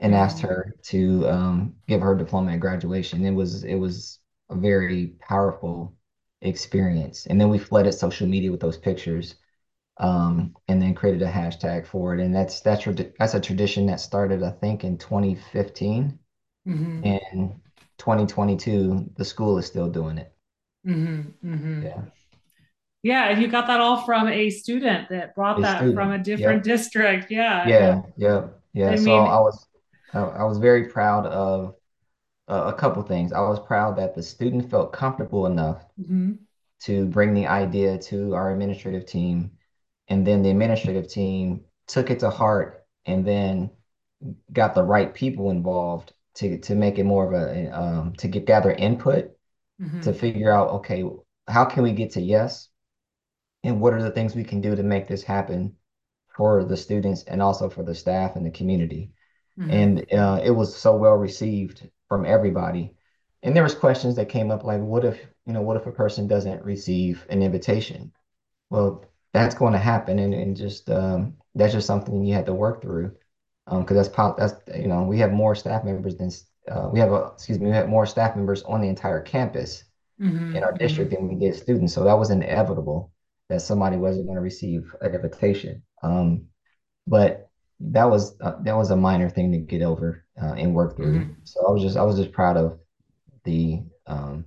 and 0.00 0.14
asked 0.14 0.40
Mm-hmm. 0.40 0.42
her 0.42 0.74
to 0.84 1.28
um, 1.28 1.76
give 1.88 2.02
her 2.02 2.16
diploma 2.16 2.52
at 2.52 2.60
graduation. 2.60 3.24
It 3.26 3.32
was 3.32 3.64
it 3.64 3.76
was 3.76 4.20
a 4.50 4.56
very 4.56 5.08
powerful 5.20 5.94
experience. 6.42 7.26
And 7.26 7.40
then 7.40 7.48
we 7.50 7.58
flooded 7.58 7.94
social 7.94 8.26
media 8.28 8.50
with 8.50 8.60
those 8.60 8.78
pictures, 8.78 9.36
um, 9.98 10.56
and 10.68 10.80
then 10.82 10.94
created 10.94 11.22
a 11.22 11.30
hashtag 11.32 11.86
for 11.86 12.14
it. 12.14 12.20
And 12.20 12.34
that's 12.34 12.60
that's 12.62 12.86
that's 13.18 13.34
a 13.34 13.40
tradition 13.40 13.86
that 13.86 14.00
started, 14.00 14.42
I 14.42 14.50
think, 14.52 14.84
in 14.84 14.98
2015. 14.98 16.18
Mm-hmm. 16.66 17.02
And 17.04 17.60
2022, 17.98 19.10
the 19.16 19.24
school 19.24 19.58
is 19.58 19.66
still 19.66 19.90
doing 19.90 20.18
it. 20.18 20.34
Mm-hmm. 20.86 21.46
Mm-hmm. 21.46 21.82
Yeah, 21.82 22.04
Yeah, 23.02 23.28
and 23.28 23.40
you 23.40 23.48
got 23.48 23.66
that 23.68 23.80
all 23.80 24.04
from 24.04 24.28
a 24.28 24.50
student 24.50 25.08
that 25.10 25.34
brought 25.34 25.60
a 25.60 25.62
that 25.62 25.92
from 25.92 26.10
a 26.10 26.18
different 26.18 26.62
Yep. 26.62 26.64
district. 26.64 27.30
Yeah. 27.30 27.76
Yeah. 27.78 28.02
Yeah, 28.16 28.48
yeah. 28.72 28.92
I 28.92 28.96
So 28.96 29.20
I 29.26 29.40
was 29.40 29.66
I, 30.12 30.20
I 30.20 30.44
was 30.44 30.58
very 30.58 30.88
proud 30.88 31.26
of 31.26 31.74
uh, 32.48 32.72
a 32.74 32.78
couple 32.78 33.02
things. 33.02 33.32
I 33.32 33.40
was 33.40 33.60
proud 33.60 33.96
that 33.98 34.14
the 34.14 34.22
student 34.22 34.70
felt 34.70 34.92
comfortable 34.92 35.46
enough 35.46 35.84
mhm, 35.96 36.38
to 36.82 37.06
bring 37.06 37.34
the 37.34 37.46
idea 37.46 37.98
to 37.98 38.34
our 38.34 38.52
administrative 38.52 39.06
team, 39.06 39.50
and 40.08 40.26
then 40.26 40.42
the 40.42 40.50
administrative 40.50 41.08
team 41.08 41.64
took 41.86 42.10
it 42.10 42.20
to 42.20 42.30
heart 42.30 42.86
and 43.06 43.26
then 43.26 43.70
got 44.52 44.74
the 44.74 44.82
right 44.82 45.14
people 45.14 45.50
involved 45.50 46.12
to 46.34 46.58
to 46.60 46.74
make 46.74 46.98
it 46.98 47.04
more 47.04 47.26
of 47.26 47.34
a 47.34 47.68
um, 47.78 48.14
to 48.14 48.28
get 48.28 48.46
gather 48.46 48.72
input 48.72 49.32
to 50.02 50.12
mhm, 50.12 50.14
figure 50.14 50.52
out, 50.52 50.70
okay, 50.70 51.04
how 51.48 51.64
can 51.64 51.82
we 51.84 51.92
get 51.92 52.12
to 52.12 52.20
yes, 52.20 52.68
and 53.64 53.80
what 53.80 53.92
are 53.94 54.02
the 54.02 54.10
things 54.10 54.34
we 54.34 54.44
can 54.44 54.60
do 54.60 54.74
to 54.76 54.82
make 54.82 55.08
this 55.08 55.22
happen 55.22 55.74
for 56.36 56.64
the 56.64 56.76
students 56.76 57.24
and 57.24 57.42
also 57.42 57.68
for 57.70 57.82
the 57.82 57.94
staff 57.94 58.36
and 58.36 58.46
the 58.46 58.50
community. 58.50 59.12
Mhm. 59.56 59.68
And 59.68 60.06
uh, 60.12 60.40
it 60.44 60.50
was 60.52 60.76
so 60.76 60.96
well 60.96 61.14
received 61.14 61.88
from 62.08 62.24
everybody. 62.24 62.94
And 63.42 63.54
there 63.54 63.62
was 63.62 63.74
questions 63.74 64.16
that 64.16 64.28
came 64.28 64.50
up 64.50 64.64
like, 64.64 64.80
what 64.80 65.04
if, 65.04 65.20
you 65.46 65.52
know, 65.52 65.62
what 65.62 65.76
if 65.76 65.86
a 65.86 65.92
person 65.92 66.26
doesn't 66.26 66.64
receive 66.64 67.26
an 67.30 67.42
invitation? 67.42 68.12
Well, 68.70 69.04
that's 69.32 69.54
going 69.54 69.72
to 69.74 69.78
happen, 69.78 70.18
and, 70.18 70.34
and 70.34 70.56
just 70.56 70.90
um, 70.90 71.36
that's 71.54 71.72
just 71.72 71.86
something 71.86 72.24
you 72.24 72.34
had 72.34 72.46
to 72.46 72.54
work 72.54 72.82
through. 72.82 73.14
Um, 73.66 73.82
because 73.82 73.96
that's 73.96 74.08
pop, 74.08 74.38
that's 74.38 74.54
you 74.76 74.88
know, 74.88 75.02
we 75.04 75.18
have 75.18 75.32
more 75.32 75.54
staff 75.54 75.84
members 75.84 76.16
than 76.16 76.30
uh, 76.70 76.88
we 76.92 76.98
have 77.00 77.12
a 77.12 77.30
excuse 77.34 77.58
me, 77.58 77.66
we 77.66 77.72
have 77.72 77.88
more 77.88 78.06
staff 78.06 78.36
members 78.36 78.62
on 78.64 78.80
the 78.80 78.88
entire 78.88 79.20
campus 79.20 79.84
in 80.54 80.62
Mhm. 80.62 80.64
our 80.64 80.72
district 80.72 81.12
Mhm. 81.12 81.16
than 81.16 81.28
we 81.28 81.34
did 81.36 81.54
students. 81.54 81.92
So 81.94 82.04
that 82.04 82.18
was 82.18 82.30
inevitable 82.30 83.12
that 83.48 83.62
somebody 83.62 83.96
wasn't 83.96 84.26
going 84.26 84.36
to 84.36 84.42
receive 84.42 84.94
an 85.00 85.14
invitation. 85.14 85.82
Um, 86.02 86.46
but 87.06 87.50
that 87.80 88.04
was 88.04 88.40
uh, 88.40 88.56
that 88.62 88.76
was 88.76 88.90
a 88.90 88.96
minor 88.96 89.30
thing 89.30 89.52
to 89.52 89.58
get 89.58 89.82
over 89.82 90.24
uh, 90.40 90.54
and 90.54 90.74
work 90.74 90.96
through. 90.96 91.20
Mhm. 91.20 91.36
So 91.44 91.66
I 91.66 91.70
was 91.70 91.82
just 91.82 91.96
I 91.96 92.02
was 92.02 92.16
just 92.16 92.32
proud 92.32 92.56
of 92.56 92.78
the 93.44 93.82
um, 94.06 94.44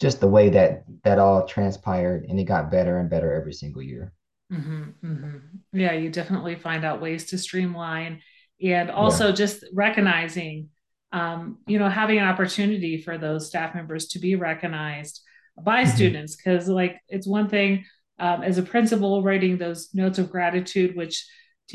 just 0.00 0.20
the 0.20 0.28
way 0.28 0.48
that 0.50 0.84
that 1.04 1.18
all 1.18 1.46
transpired, 1.46 2.24
and 2.28 2.38
it 2.40 2.44
got 2.44 2.70
better 2.70 2.98
and 2.98 3.08
better 3.08 3.32
every 3.32 3.52
single 3.52 3.82
year. 3.82 4.12
Mhm. 4.52 4.94
Mhm. 5.02 5.40
Yeah, 5.72 5.92
you 5.92 6.10
definitely 6.10 6.56
find 6.56 6.84
out 6.84 7.00
ways 7.00 7.26
to 7.26 7.38
streamline 7.38 8.20
and 8.60 8.88
Yeah. 8.88 8.94
also 8.94 9.32
just 9.32 9.64
recognizing, 9.72 10.68
um, 11.12 11.58
you 11.66 11.78
know, 11.78 11.88
having 11.88 12.18
an 12.18 12.24
opportunity 12.24 12.98
for 12.98 13.16
those 13.16 13.46
staff 13.46 13.74
members 13.74 14.08
to 14.08 14.18
be 14.18 14.34
recognized 14.34 15.22
by 15.62 15.84
Mhm. 15.84 15.88
students. 15.94 16.36
Because, 16.36 16.68
like, 16.68 17.00
it's 17.08 17.26
one 17.26 17.48
thing 17.48 17.84
um, 18.18 18.42
as 18.42 18.56
a 18.58 18.62
principal 18.62 19.22
writing 19.22 19.56
those 19.56 19.92
notes 19.94 20.18
of 20.18 20.30
gratitude, 20.30 20.94
which 20.94 21.26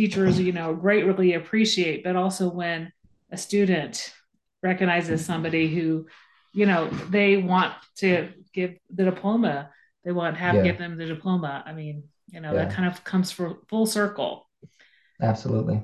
teachers, 0.02 0.40
you 0.40 0.52
know, 0.52 0.76
greatly 0.76 1.34
appreciate, 1.34 2.04
but 2.04 2.16
also 2.16 2.50
when 2.50 2.92
a 3.32 3.38
student 3.38 4.14
recognizes 4.62 5.26
somebody 5.26 5.74
who, 5.74 6.06
you 6.54 6.66
know, 6.68 6.88
they 7.10 7.38
want 7.38 7.74
to 7.98 8.30
give 8.54 8.78
the 8.94 9.06
diploma, 9.06 9.72
they 10.06 10.12
want 10.12 10.36
to 10.36 10.40
have 10.40 10.54
give 10.64 10.66
Yeah. 10.66 10.72
them 10.74 10.98
the 10.98 11.06
diploma. 11.08 11.64
I 11.66 11.74
mean, 11.74 12.04
you 12.30 12.40
know, 12.42 12.54
that 12.54 12.72
kind 12.72 12.88
of 12.88 13.04
comes 13.04 13.32
for 13.32 13.58
full 13.70 13.88
circle. 13.88 14.48
Absolutely. 15.20 15.82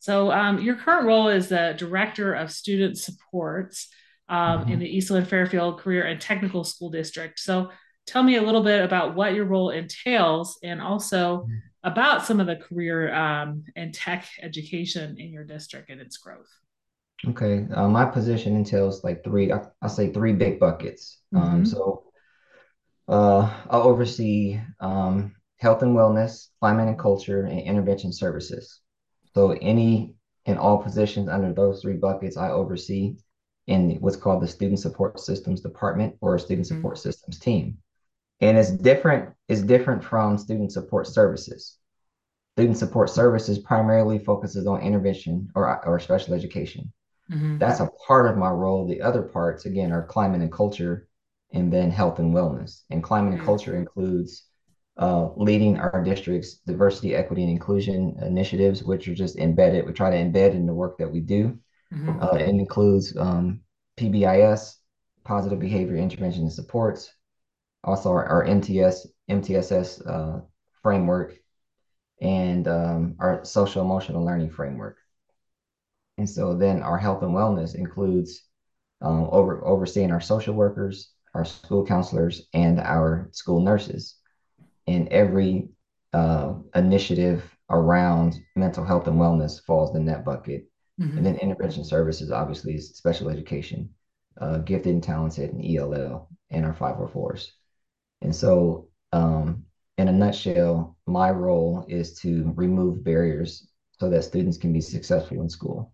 So, 0.00 0.30
um, 0.30 0.58
your 0.60 0.76
current 0.76 1.06
role 1.06 1.28
is 1.28 1.48
the 1.48 1.74
director 1.78 2.34
of 2.34 2.52
student 2.52 2.98
supports 2.98 3.88
um, 4.28 4.62
in 4.68 4.76
Mhm. 4.78 4.80
the 4.80 4.96
Eastland 4.96 5.28
Fairfield 5.28 5.78
Career 5.80 6.02
and 6.04 6.20
Technical 6.20 6.62
School 6.64 6.90
District. 6.90 7.38
So, 7.38 7.70
tell 8.06 8.22
me 8.24 8.36
a 8.36 8.42
little 8.42 8.62
bit 8.62 8.84
about 8.84 9.14
what 9.14 9.34
your 9.34 9.44
role 9.46 9.70
entails 9.70 10.58
and 10.62 10.80
also 10.80 11.46
about 11.86 12.26
some 12.26 12.40
of 12.40 12.46
the 12.46 12.56
career 12.56 13.14
um, 13.14 13.64
and 13.76 13.94
tech 13.94 14.28
education 14.42 15.16
in 15.18 15.32
your 15.32 15.44
district 15.44 15.88
and 15.90 16.02
its 16.02 16.18
growth. 16.18 16.50
Okay. 17.28 17.66
Uh, 17.74 17.88
my 17.88 18.04
position 18.04 18.56
entails 18.56 19.02
like 19.02 19.24
three, 19.24 19.52
I, 19.52 19.62
I'll 19.82 19.88
say 19.88 20.12
three 20.12 20.34
big 20.34 20.60
buckets. 20.60 21.20
Um, 21.34 21.64
Mm-hmm. 21.64 21.64
so 21.64 22.04
uh, 23.08 23.50
I'll 23.70 23.82
oversee 23.82 24.60
um, 24.80 25.34
health 25.58 25.82
and 25.82 25.96
wellness, 25.96 26.48
climate 26.60 26.88
and 26.88 26.98
culture, 26.98 27.44
and 27.44 27.60
intervention 27.60 28.12
services. 28.12 28.80
So 29.34 29.52
any 29.62 30.14
and 30.46 30.58
all 30.58 30.78
positions 30.82 31.28
under 31.28 31.52
those 31.52 31.82
three 31.82 31.96
buckets 31.96 32.36
I 32.36 32.50
oversee 32.50 33.16
in 33.66 33.96
what's 34.00 34.16
called 34.16 34.42
the 34.42 34.48
Student 34.48 34.80
Support 34.80 35.20
Systems 35.20 35.60
Department 35.60 36.16
or 36.20 36.38
Student 36.38 36.66
Mm-hmm. 36.70 36.76
Support 36.76 36.98
Systems 36.98 37.38
team. 37.38 37.78
And 38.40 38.58
it's 38.58 38.70
different, 38.70 39.34
it's 39.48 39.62
different 39.62 40.04
from 40.04 40.38
student 40.38 40.72
support 40.72 41.06
services. 41.06 41.78
Student 42.56 42.78
support 42.78 43.10
services 43.10 43.58
primarily 43.58 44.18
focuses 44.18 44.66
on 44.66 44.80
intervention 44.82 45.50
or, 45.54 45.84
or 45.86 46.00
special 46.00 46.34
education. 46.34 46.92
Mm-hmm. 47.30 47.58
That's 47.58 47.80
a 47.80 47.90
part 48.06 48.26
of 48.30 48.36
my 48.38 48.50
role. 48.50 48.86
The 48.86 49.02
other 49.02 49.22
parts, 49.22 49.66
again, 49.66 49.92
are 49.92 50.06
climate 50.06 50.42
and 50.42 50.52
culture 50.52 51.08
and 51.52 51.72
then 51.72 51.90
health 51.90 52.18
and 52.18 52.34
wellness. 52.34 52.82
And 52.90 53.02
climate 53.02 53.34
and 53.34 53.40
Mm-hmm. 53.40 53.44
culture 53.44 53.76
includes 53.76 54.44
uh, 54.98 55.30
leading 55.36 55.78
our 55.78 56.02
district's 56.02 56.56
diversity, 56.66 57.14
equity, 57.14 57.42
and 57.42 57.50
inclusion 57.50 58.16
initiatives, 58.22 58.82
which 58.84 59.08
are 59.08 59.14
just 59.14 59.36
embedded. 59.36 59.86
We 59.86 59.92
try 59.92 60.10
to 60.10 60.16
embed 60.16 60.52
in 60.52 60.66
the 60.66 60.74
work 60.74 60.98
that 60.98 61.10
we 61.10 61.20
do. 61.20 61.58
Mm-hmm. 61.92 62.20
Uh, 62.20 62.36
it 62.36 62.48
includes 62.48 63.16
um, 63.16 63.62
PBIS, 63.96 64.76
positive 65.24 65.58
behavior 65.60 65.96
intervention 65.96 66.42
and 66.42 66.52
supports, 66.52 67.12
also 67.86 68.10
our, 68.10 68.26
our 68.26 68.44
MTS, 68.44 69.06
MTSS 69.30 70.06
uh, 70.06 70.40
framework, 70.82 71.36
and 72.20 72.66
um, 72.66 73.14
our 73.20 73.44
social 73.44 73.82
emotional 73.82 74.24
learning 74.24 74.50
framework. 74.50 74.98
And 76.18 76.28
so 76.28 76.54
then 76.54 76.82
our 76.82 76.98
health 76.98 77.22
and 77.22 77.32
wellness 77.32 77.74
includes 77.74 78.42
um, 79.00 79.28
over 79.30 79.64
overseeing 79.64 80.10
our 80.10 80.20
social 80.20 80.54
workers, 80.54 81.12
our 81.34 81.44
school 81.44 81.84
counselors, 81.86 82.48
and 82.54 82.80
our 82.80 83.28
school 83.32 83.60
nurses. 83.60 84.16
And 84.86 85.08
every 85.08 85.68
uh, 86.12 86.54
initiative 86.74 87.44
around 87.68 88.36
mental 88.54 88.84
health 88.84 89.06
and 89.06 89.18
wellness 89.18 89.62
falls 89.62 89.94
in 89.94 90.06
that 90.06 90.24
bucket. 90.24 90.68
Mm-hmm. 91.00 91.18
And 91.18 91.26
then 91.26 91.36
intervention 91.36 91.84
services 91.84 92.30
obviously 92.30 92.74
is 92.74 92.96
special 92.96 93.28
education, 93.28 93.90
uh, 94.40 94.58
gifted 94.58 94.94
and 94.94 95.02
talented, 95.02 95.52
and 95.52 95.64
ELL, 95.64 96.28
and 96.50 96.64
our 96.64 96.72
504s. 96.72 97.48
And 98.22 98.34
so, 98.34 98.88
um, 99.12 99.64
in 99.98 100.08
a 100.08 100.12
nutshell, 100.12 100.96
my 101.06 101.30
role 101.30 101.84
is 101.88 102.14
to 102.20 102.52
remove 102.56 103.02
barriers 103.04 103.68
so 103.98 104.10
that 104.10 104.24
students 104.24 104.58
can 104.58 104.72
be 104.72 104.80
successful 104.80 105.40
in 105.40 105.48
school. 105.48 105.92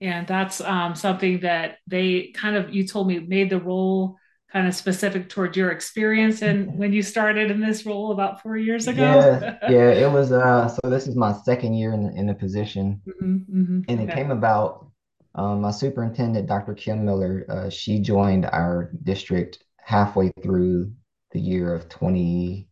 And 0.00 0.26
that's 0.26 0.60
um, 0.60 0.94
something 0.96 1.40
that 1.40 1.78
they 1.86 2.32
kind 2.34 2.56
of, 2.56 2.74
you 2.74 2.86
told 2.86 3.06
me, 3.06 3.20
made 3.20 3.50
the 3.50 3.60
role 3.60 4.16
kind 4.52 4.66
of 4.66 4.74
specific 4.74 5.28
toward 5.28 5.56
your 5.56 5.70
experience 5.70 6.42
and 6.42 6.68
when 6.76 6.92
you 6.92 7.02
started 7.02 7.50
in 7.50 7.60
this 7.60 7.86
role 7.86 8.10
about 8.12 8.42
four 8.42 8.56
years 8.56 8.88
ago. 8.88 9.24
Yeah, 9.30 9.50
yeah, 9.64 9.90
it 9.92 10.10
was 10.10 10.32
uh 10.32 10.68
so 10.68 10.90
this 10.90 11.06
is 11.06 11.14
my 11.16 11.32
second 11.32 11.74
year 11.74 11.92
in 11.92 12.02
the, 12.04 12.12
in 12.14 12.26
the 12.26 12.34
position 12.34 13.00
hmm 13.06 13.36
hmm 13.48 13.80
and 13.88 14.00
it 14.00 14.10
Okay. 14.10 14.12
came 14.12 14.30
about 14.32 14.88
um 15.36 15.62
my 15.62 15.70
superintendent 15.72 16.48
Dr. 16.48 16.74
Kim 16.74 17.04
Miller 17.04 17.46
uh 17.48 17.70
she 17.70 18.00
joined 18.00 18.46
our 18.46 18.92
district 19.04 19.64
halfway 19.82 20.30
through 20.42 20.92
the 21.32 21.40
year 21.40 21.74
of 21.74 21.88
20 21.88 22.68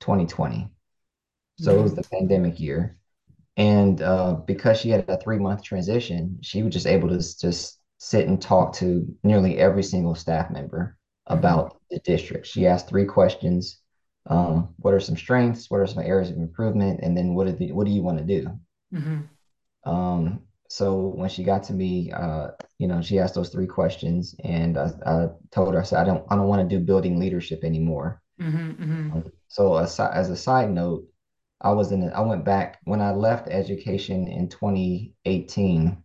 2020. 0.00 0.70
So 1.56 1.78
it 1.78 1.82
was 1.82 1.94
the 1.94 2.04
pandemic 2.04 2.60
year. 2.60 2.98
And 3.56 4.02
uh, 4.02 4.34
because 4.46 4.78
she 4.80 4.90
had 4.90 5.08
a 5.08 5.18
three 5.18 5.38
month 5.38 5.62
transition, 5.62 6.38
she 6.42 6.62
was 6.62 6.72
just 6.74 6.86
able 6.86 7.08
to 7.10 7.18
just 7.18 7.80
sit 7.98 8.28
and 8.28 8.40
talk 8.40 8.74
to 8.74 9.06
nearly 9.24 9.58
every 9.58 9.82
single 9.82 10.14
staff 10.14 10.50
member 10.50 10.98
about 11.26 11.80
the 11.90 12.00
district. 12.00 12.46
She 12.46 12.66
asked 12.66 12.88
three 12.88 13.06
questions. 13.06 13.80
Um, 14.26 14.74
what 14.78 14.94
are 14.94 15.00
some 15.00 15.16
strengths? 15.16 15.70
What 15.70 15.80
are 15.80 15.86
some 15.86 16.02
areas 16.04 16.30
of 16.30 16.36
improvement? 16.38 17.00
And 17.02 17.16
then 17.16 17.34
what 17.34 17.46
do 17.46 17.52
the, 17.54 17.72
what 17.72 17.86
do 17.86 17.92
you 17.92 18.02
want 18.02 18.18
to 18.18 18.24
do? 18.24 18.58
hmm 18.92 19.30
Um, 19.84 20.42
so 20.70 21.08
when 21.08 21.30
she 21.30 21.44
got 21.44 21.64
to 21.64 21.74
me, 21.74 22.12
uh, 22.12 22.52
you 22.78 22.88
know, 22.88 23.02
she 23.02 23.20
asked 23.20 23.36
those 23.36 23.50
three 23.50 23.68
questions, 23.68 24.36
and 24.44 24.78
I, 24.78 24.90
I 25.06 25.28
told 25.52 25.74
her, 25.74 25.80
I 25.80 25.84
said, 25.84 26.00
I 26.00 26.06
don't, 26.06 26.24
I 26.30 26.36
don't 26.36 26.48
want 26.48 26.68
to 26.68 26.78
do 26.78 26.84
building 26.84 27.20
leadership 27.20 27.64
anymore. 27.64 28.22
hmm 28.38 28.74
hmm 28.78 29.10
Um, 29.12 29.24
So 29.48 29.76
as, 29.78 29.98
as 30.00 30.30
a 30.30 30.36
side 30.36 30.70
note, 30.70 31.04
I 31.60 31.72
was 31.72 31.92
in, 31.92 32.10
I 32.12 32.20
went 32.20 32.44
back 32.44 32.80
when 32.84 33.00
I 33.00 33.12
left 33.12 33.48
education 33.48 34.28
in 34.28 34.48
2018, 34.48 36.04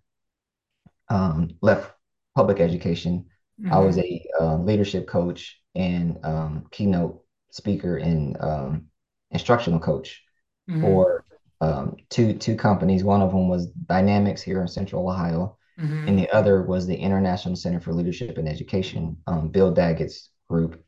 um, 1.09 1.51
left 1.61 1.93
public 2.35 2.59
education. 2.59 3.25
I 3.69 3.79
was 3.79 3.97
hmm 3.97 3.99
a 3.99 4.21
uh, 4.39 4.57
leadership 4.57 5.07
coach 5.07 5.59
and 5.75 6.19
um, 6.23 6.65
keynote 6.71 7.21
speaker 7.51 7.97
and 7.97 8.37
um, 8.41 8.85
instructional 9.31 9.79
coach 9.79 10.23
hmm 10.67 11.05
for 11.05 11.24
um, 11.65 11.97
two 12.09 12.33
two 12.37 12.55
companies. 12.55 13.03
One 13.03 13.21
of 13.21 13.31
them 13.31 13.49
was 13.49 13.67
Dynamics 13.67 14.41
here 14.41 14.61
in 14.61 14.67
Central 14.67 15.09
Ohio, 15.09 15.57
and 16.05 16.17
hmm 16.17 16.19
the 16.19 16.29
other 16.31 16.63
was 16.63 16.87
the 16.87 16.95
International 16.97 17.55
Center 17.55 17.79
for 17.79 17.93
Leadership 17.93 18.37
and 18.37 18.47
Education, 18.49 19.17
um, 19.27 19.49
Bill 19.49 19.71
Daggett's 19.73 20.31
group. 20.49 20.83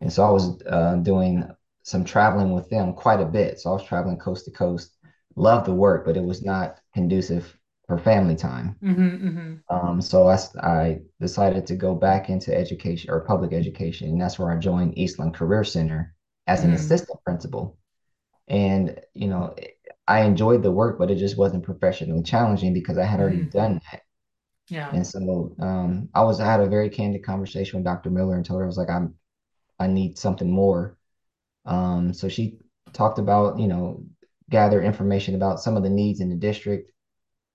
And 0.00 0.12
so 0.12 0.24
I 0.24 0.30
was 0.30 0.62
uh, 0.66 0.96
doing 0.96 1.48
some 1.84 2.04
traveling 2.04 2.52
with 2.52 2.68
them 2.70 2.94
quite 2.94 3.20
a 3.20 3.26
bit. 3.26 3.60
So 3.60 3.70
I 3.70 3.74
was 3.74 3.84
traveling 3.84 4.18
coast 4.18 4.44
to 4.46 4.50
coast. 4.50 4.96
Loved 5.36 5.66
the 5.66 5.74
work, 5.74 6.04
but 6.04 6.16
it 6.16 6.24
was 6.24 6.42
not 6.44 6.78
conducive 6.94 7.56
for 7.86 7.98
family 7.98 8.36
time. 8.36 8.76
hmm 8.82 9.16
hmm 9.22 9.62
Um, 9.70 10.00
so 10.02 10.28
I 10.28 11.00
decided 11.20 11.66
to 11.68 11.76
go 11.76 11.94
back 11.94 12.28
into 12.28 12.56
education 12.56 13.10
or 13.10 13.20
public 13.20 13.52
education, 13.52 14.08
and 14.08 14.20
that's 14.20 14.38
where 14.38 14.50
I 14.50 14.56
joined 14.58 14.98
Eastland 14.98 15.34
Career 15.34 15.64
Center 15.64 16.14
as 16.46 16.64
an 16.64 16.72
hmm 16.72 16.74
assistant 16.74 17.20
principal. 17.24 17.78
And 18.48 19.00
you 19.14 19.28
know, 19.28 19.54
I 20.10 20.22
enjoyed 20.22 20.62
the 20.64 20.72
work, 20.72 20.98
but 20.98 21.10
it 21.10 21.16
just 21.16 21.38
wasn't 21.38 21.64
professionally 21.64 22.22
challenging 22.24 22.74
because 22.74 22.98
I 22.98 23.04
had 23.06 23.20
already 23.20 23.42
hmm 23.42 23.48
done 23.52 23.80
that. 23.92 24.02
Yeah. 24.68 24.96
And 24.96 25.06
so 25.06 25.54
um, 25.60 26.08
I 26.14 26.22
was 26.22 26.40
I 26.40 26.46
had 26.46 26.60
a 26.60 26.68
very 26.68 26.90
candid 26.90 27.24
conversation 27.24 27.78
with 27.78 27.84
Dr. 27.84 28.10
Miller 28.10 28.36
and 28.36 28.44
told 28.44 28.58
her 28.60 28.64
I 28.64 28.66
was 28.66 28.78
like 28.78 28.90
I'm 28.90 29.14
I 29.80 29.88
need 29.88 30.18
something 30.18 30.50
more. 30.50 30.98
Um, 31.66 32.14
so 32.14 32.28
she 32.28 32.58
talked 32.92 33.18
about, 33.18 33.58
you 33.60 33.68
know, 33.68 34.04
gather 34.50 34.82
information 34.82 35.34
about 35.36 35.60
some 35.60 35.76
of 35.76 35.82
the 35.84 35.90
needs 35.90 36.20
in 36.20 36.30
the 36.30 36.36
district. 36.36 36.92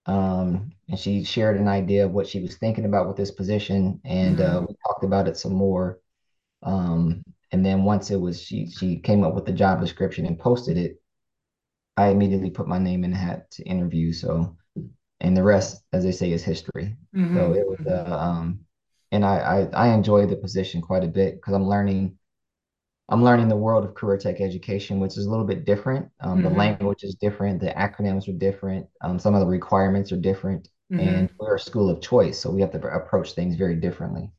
Um, 0.07 0.71
and 0.89 0.99
she 0.99 1.23
shared 1.23 1.57
an 1.57 1.67
idea 1.67 2.05
of 2.05 2.11
what 2.13 2.27
she 2.27 2.41
was 2.41 2.57
thinking 2.57 2.85
about 2.85 3.07
with 3.07 3.17
this 3.17 3.31
position, 3.31 4.01
and 4.05 4.41
uh, 4.41 4.63
we 4.67 4.75
talked 4.87 5.03
about 5.03 5.27
it 5.27 5.37
some 5.37 5.53
more. 5.53 5.99
Um, 6.63 7.23
and 7.51 7.65
then 7.65 7.83
once 7.85 8.11
it 8.11 8.17
was, 8.17 8.41
she 8.41 8.69
she 8.71 8.99
came 8.99 9.23
up 9.23 9.35
with 9.35 9.45
the 9.45 9.53
job 9.53 9.81
description 9.81 10.25
and 10.27 10.39
posted 10.39 10.77
it. 10.77 11.01
I 11.97 12.09
immediately 12.09 12.49
put 12.51 12.67
my 12.67 12.79
name 12.79 13.03
in 13.03 13.11
the 13.11 13.17
hat 13.17 13.51
to 13.51 13.63
interview. 13.63 14.13
So, 14.13 14.57
and 15.21 15.37
the 15.37 15.43
rest, 15.43 15.83
as 15.93 16.03
they 16.03 16.11
say, 16.13 16.31
is 16.33 16.43
history. 16.43 16.97
Mhm, 17.13 17.35
So 17.35 17.53
it 17.53 17.67
was, 17.67 17.79
uh, 17.87 18.17
um, 18.17 18.61
and 19.11 19.25
I 19.25 19.37
I, 19.73 19.87
I 19.87 19.95
enjoy 19.95 20.25
the 20.27 20.37
position 20.37 20.81
quite 20.81 21.03
a 21.05 21.07
bit 21.07 21.35
because 21.35 21.53
I'm 21.55 21.67
learning 21.67 22.17
I'm 23.09 23.23
learning 23.23 23.49
the 23.49 23.55
world 23.55 23.85
of 23.85 23.93
career 23.93 24.17
tech 24.17 24.41
education, 24.41 24.99
which 24.99 25.17
is 25.17 25.25
a 25.25 25.29
little 25.29 25.45
bit 25.45 25.65
different. 25.65 26.09
Um, 26.21 26.41
the 26.41 26.49
mhm, 26.49 26.49
language 26.49 27.03
is 27.03 27.15
different, 27.15 27.59
the 27.61 27.67
acronyms 27.67 28.27
are 28.27 28.33
different, 28.37 28.87
um, 29.01 29.19
some 29.19 29.35
of 29.35 29.41
the 29.41 29.45
requirements 29.47 30.11
are 30.11 30.17
different, 30.17 30.69
and 30.97 31.27
mhm, 31.27 31.39
we're 31.39 31.55
a 31.55 31.59
school 31.59 31.89
of 31.89 32.01
choice, 32.01 32.39
so 32.39 32.49
we 32.51 32.61
have 32.61 32.71
to 32.71 32.79
approach 32.87 33.33
things 33.33 33.55
very 33.57 33.75
differently. 33.75 34.31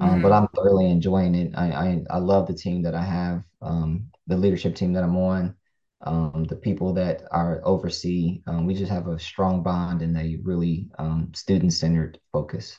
Um, 0.00 0.20
but 0.22 0.32
mhm, 0.32 0.34
I'm 0.34 0.48
thoroughly 0.56 0.90
enjoying 0.90 1.34
it. 1.36 1.52
I, 1.56 1.72
I 1.72 2.04
I 2.10 2.18
love 2.18 2.46
the 2.48 2.54
team 2.54 2.82
that 2.84 2.94
I 2.96 3.04
have, 3.04 3.44
um, 3.62 4.08
the 4.28 4.36
leadership 4.38 4.74
team 4.76 4.92
that 4.94 5.04
I'm 5.04 5.16
on, 5.18 5.56
um, 6.02 6.44
the 6.48 6.56
people 6.56 6.92
that 6.94 7.22
are 7.32 7.60
oversee. 7.64 8.42
Um, 8.46 8.66
we 8.66 8.74
just 8.74 8.90
have 8.92 9.08
a 9.08 9.18
strong 9.18 9.62
bond 9.62 10.02
and 10.02 10.16
a 10.16 10.36
really 10.42 10.88
um, 10.98 11.32
student-centered 11.34 12.18
focus. 12.32 12.78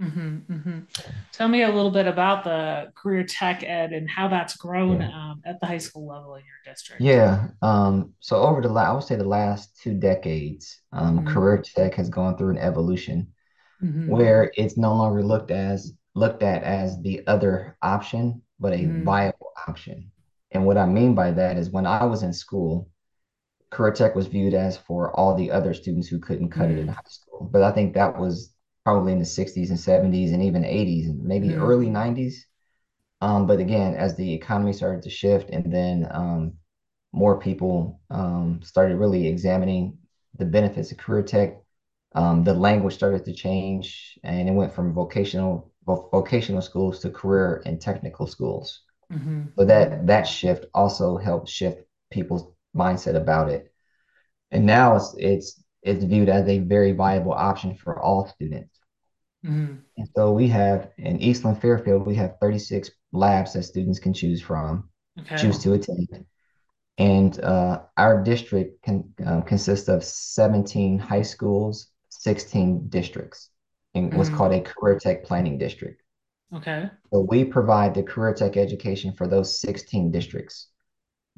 mhm, 0.00 0.46
mhm. 0.46 0.86
Tell 1.32 1.48
me 1.48 1.62
a 1.62 1.68
little 1.70 1.90
bit 1.90 2.06
about 2.06 2.44
the 2.44 2.92
career 2.96 3.24
tech 3.24 3.62
ed 3.62 3.92
and 3.92 4.10
how 4.10 4.28
that's 4.28 4.56
grown 4.56 5.00
Yeah. 5.00 5.02
um, 5.02 5.40
at 5.44 5.60
the 5.60 5.66
high 5.66 5.78
school 5.78 6.06
level 6.06 6.34
in 6.34 6.44
your 6.44 6.60
district. 6.74 7.06
Yeah. 7.08 7.48
Um, 7.62 8.14
so 8.20 8.36
over 8.42 8.60
the 8.60 8.68
la 8.68 8.82
I 8.82 8.92
would 8.92 9.02
say 9.04 9.16
the 9.16 9.24
last 9.24 9.76
two 9.80 9.94
decades, 9.94 10.80
um, 10.92 11.24
Mhm, 11.24 11.24
career 11.24 11.60
tech 11.62 11.94
has 11.94 12.08
gone 12.08 12.36
through 12.36 12.50
an 12.50 12.58
evolution 12.58 13.32
mhm, 13.80 14.06
where 14.06 14.52
it's 14.56 14.76
no 14.78 14.94
longer 14.94 15.22
looked 15.24 15.50
as 15.52 15.94
looked 16.14 16.42
at 16.42 16.62
as 16.64 17.00
the 17.02 17.26
other 17.28 17.76
option, 17.82 18.42
but 18.60 18.72
a 18.74 18.86
mhm, 18.86 18.92
viable 18.98 19.52
option. 19.68 20.10
And 20.52 20.66
what 20.66 20.78
I 20.78 20.86
mean 20.86 21.14
by 21.14 21.30
that 21.32 21.56
is 21.58 21.70
when 21.70 21.86
I 21.86 22.04
was 22.04 22.22
in 22.22 22.32
school, 22.32 22.88
career 23.70 23.92
tech 23.92 24.14
was 24.14 24.26
viewed 24.28 24.54
as 24.54 24.76
for 24.76 25.14
all 25.18 25.34
the 25.36 25.50
other 25.50 25.74
students 25.74 26.08
who 26.08 26.18
couldn't 26.20 26.50
cut 26.50 26.70
it 26.70 26.78
in 26.78 26.88
mhm, 26.88 26.88
high 26.88 27.02
school. 27.08 27.48
But 27.52 27.62
I 27.62 27.72
think 27.72 27.94
that 27.94 28.18
was 28.18 28.54
probably 28.84 29.12
in 29.12 29.18
the 29.20 29.24
60s 29.26 29.70
and 29.70 29.80
70s 29.80 30.32
and 30.32 30.42
even 30.42 30.64
80s 30.64 31.08
and 31.08 31.22
maybe 31.24 31.56
mhm, 31.56 31.58
early 31.58 31.90
90s. 31.90 32.46
Um, 33.22 33.46
but 33.46 33.60
again, 33.60 33.94
as 33.94 34.16
the 34.16 34.32
economy 34.34 34.72
started 34.72 35.02
to 35.04 35.10
shift 35.10 35.50
and 35.50 35.72
then 35.72 36.08
um, 36.12 36.54
more 37.12 37.38
people 37.40 38.00
um, 38.10 38.60
started 38.62 38.96
really 38.98 39.26
examining 39.28 39.98
the 40.38 40.44
benefits 40.46 40.92
of 40.92 40.98
career 40.98 41.22
tech. 41.22 41.58
Um, 42.14 42.44
the 42.44 42.54
language 42.54 42.94
started 42.94 43.24
to 43.24 43.32
change, 43.34 44.18
and 44.24 44.48
it 44.48 44.52
went 44.52 44.72
from 44.74 44.92
vocational 44.94 45.70
vocational 45.86 46.62
schools 46.62 47.00
to 47.00 47.10
career 47.10 47.62
and 47.66 47.80
technical 47.80 48.26
schools. 48.26 48.82
Mhm, 49.12 49.54
So 49.58 49.64
that 49.66 50.06
that 50.08 50.24
shift 50.24 50.66
also 50.74 51.16
helped 51.18 51.48
shift 51.48 51.82
people's 52.10 52.44
mindset 52.76 53.16
about 53.16 53.50
it. 53.50 53.72
And 54.52 54.66
now 54.66 54.96
it's 54.96 55.14
it's 55.18 55.64
it's 55.82 56.04
viewed 56.04 56.28
as 56.30 56.48
a 56.48 56.60
very 56.60 56.92
viable 56.92 57.32
option 57.34 57.76
for 57.76 58.00
all 58.00 58.26
students. 58.28 58.78
mhm. 59.42 59.84
And 59.96 60.08
so 60.16 60.32
we 60.32 60.48
have 60.48 60.90
in 60.98 61.20
Eastland 61.20 61.60
Fairfield, 61.60 62.06
we 62.06 62.14
have 62.16 62.36
36 62.40 62.90
labs 63.12 63.52
that 63.54 63.62
students 63.64 63.98
can 63.98 64.12
choose 64.14 64.40
from, 64.42 64.90
Okay. 65.20 65.34
choose 65.34 65.58
to 65.60 65.72
attend. 65.74 66.26
And 66.98 67.40
uh, 67.40 67.82
our 67.98 68.22
district 68.22 68.82
can 68.84 69.14
uh, 69.26 69.42
consists 69.42 69.88
of 69.88 70.04
17 70.04 70.98
high 70.98 71.22
schools, 71.22 71.88
16 72.10 72.88
districts, 72.88 73.50
in 73.94 74.12
what's 74.12 74.30
Mhm, 74.30 74.30
called 74.30 74.52
a 74.54 74.62
career 74.62 74.98
tech 74.98 75.24
planning 75.24 75.58
district. 75.58 76.01
Okay. 76.52 76.90
So 77.12 77.20
we 77.28 77.44
provide 77.44 77.94
the 77.94 78.02
career 78.02 78.34
tech 78.34 78.56
education 78.56 79.12
for 79.12 79.26
those 79.28 79.58
16 79.58 80.10
districts. 80.10 80.68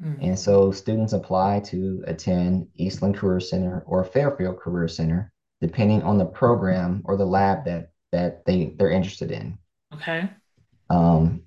Mhm, 0.01 0.17
And 0.21 0.39
so 0.39 0.71
students 0.71 1.13
apply 1.13 1.61
to 1.71 2.03
attend 2.07 2.67
Eastland 2.75 3.15
Career 3.17 3.39
Center 3.39 3.83
or 3.87 4.03
Fairfield 4.03 4.57
Career 4.59 4.87
Center, 4.87 5.31
depending 5.61 6.03
on 6.03 6.17
the 6.17 6.25
program 6.25 7.01
or 7.05 7.17
the 7.17 7.25
lab 7.25 7.65
that 7.65 7.91
that 8.11 8.45
they 8.45 8.75
they're 8.77 8.91
interested 8.91 9.31
in. 9.31 9.57
Okay. 9.93 10.29
Um, 10.89 11.43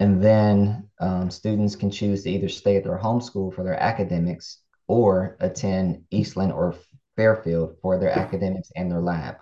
And 0.00 0.22
then 0.22 0.90
um, 1.00 1.30
students 1.30 1.76
can 1.76 1.90
choose 1.90 2.24
to 2.24 2.30
either 2.30 2.48
stay 2.48 2.76
at 2.76 2.84
their 2.84 2.98
home 2.98 3.20
school 3.20 3.50
for 3.52 3.64
their 3.64 3.80
academics 3.80 4.60
or 4.88 5.36
attend 5.40 6.06
Eastland 6.10 6.52
or 6.52 6.74
Fairfield 7.16 7.78
for 7.82 7.98
their 7.98 8.10
academics 8.10 8.70
and 8.76 8.90
their 8.90 9.00
lab. 9.02 9.36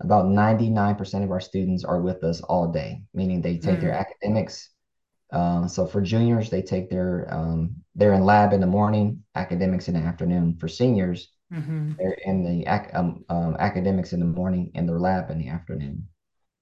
About 0.00 0.28
99% 0.28 1.24
of 1.24 1.30
our 1.30 1.40
students 1.40 1.84
are 1.84 2.00
with 2.00 2.24
us 2.24 2.40
all 2.42 2.70
day, 2.72 3.02
meaning 3.14 3.42
they 3.42 3.58
take 3.58 3.80
their 3.80 3.92
Mhm, 3.92 3.98
academics. 3.98 4.70
Um, 5.32 5.68
so 5.68 5.86
for 5.86 6.00
juniors, 6.02 6.50
they 6.50 6.62
take 6.62 6.90
their, 6.90 7.32
um, 7.34 7.76
they're 7.96 8.14
in 8.14 8.24
lab 8.24 8.52
in 8.52 8.60
the 8.60 8.66
morning, 8.68 9.24
academics 9.34 9.88
in 9.88 9.94
the 9.94 10.00
afternoon. 10.00 10.56
For 10.58 10.68
seniors, 10.68 11.32
mhm. 11.50 11.98
they're 11.98 12.18
in 12.24 12.44
the 12.44 12.66
ac 12.72 12.90
um, 12.94 13.24
um, 13.30 13.56
academics 13.58 14.12
in 14.14 14.20
the 14.20 14.26
morning 14.26 14.70
and 14.74 14.88
their 14.88 15.00
lab 15.00 15.30
in 15.30 15.38
the 15.38 15.48
afternoon. 15.48 16.08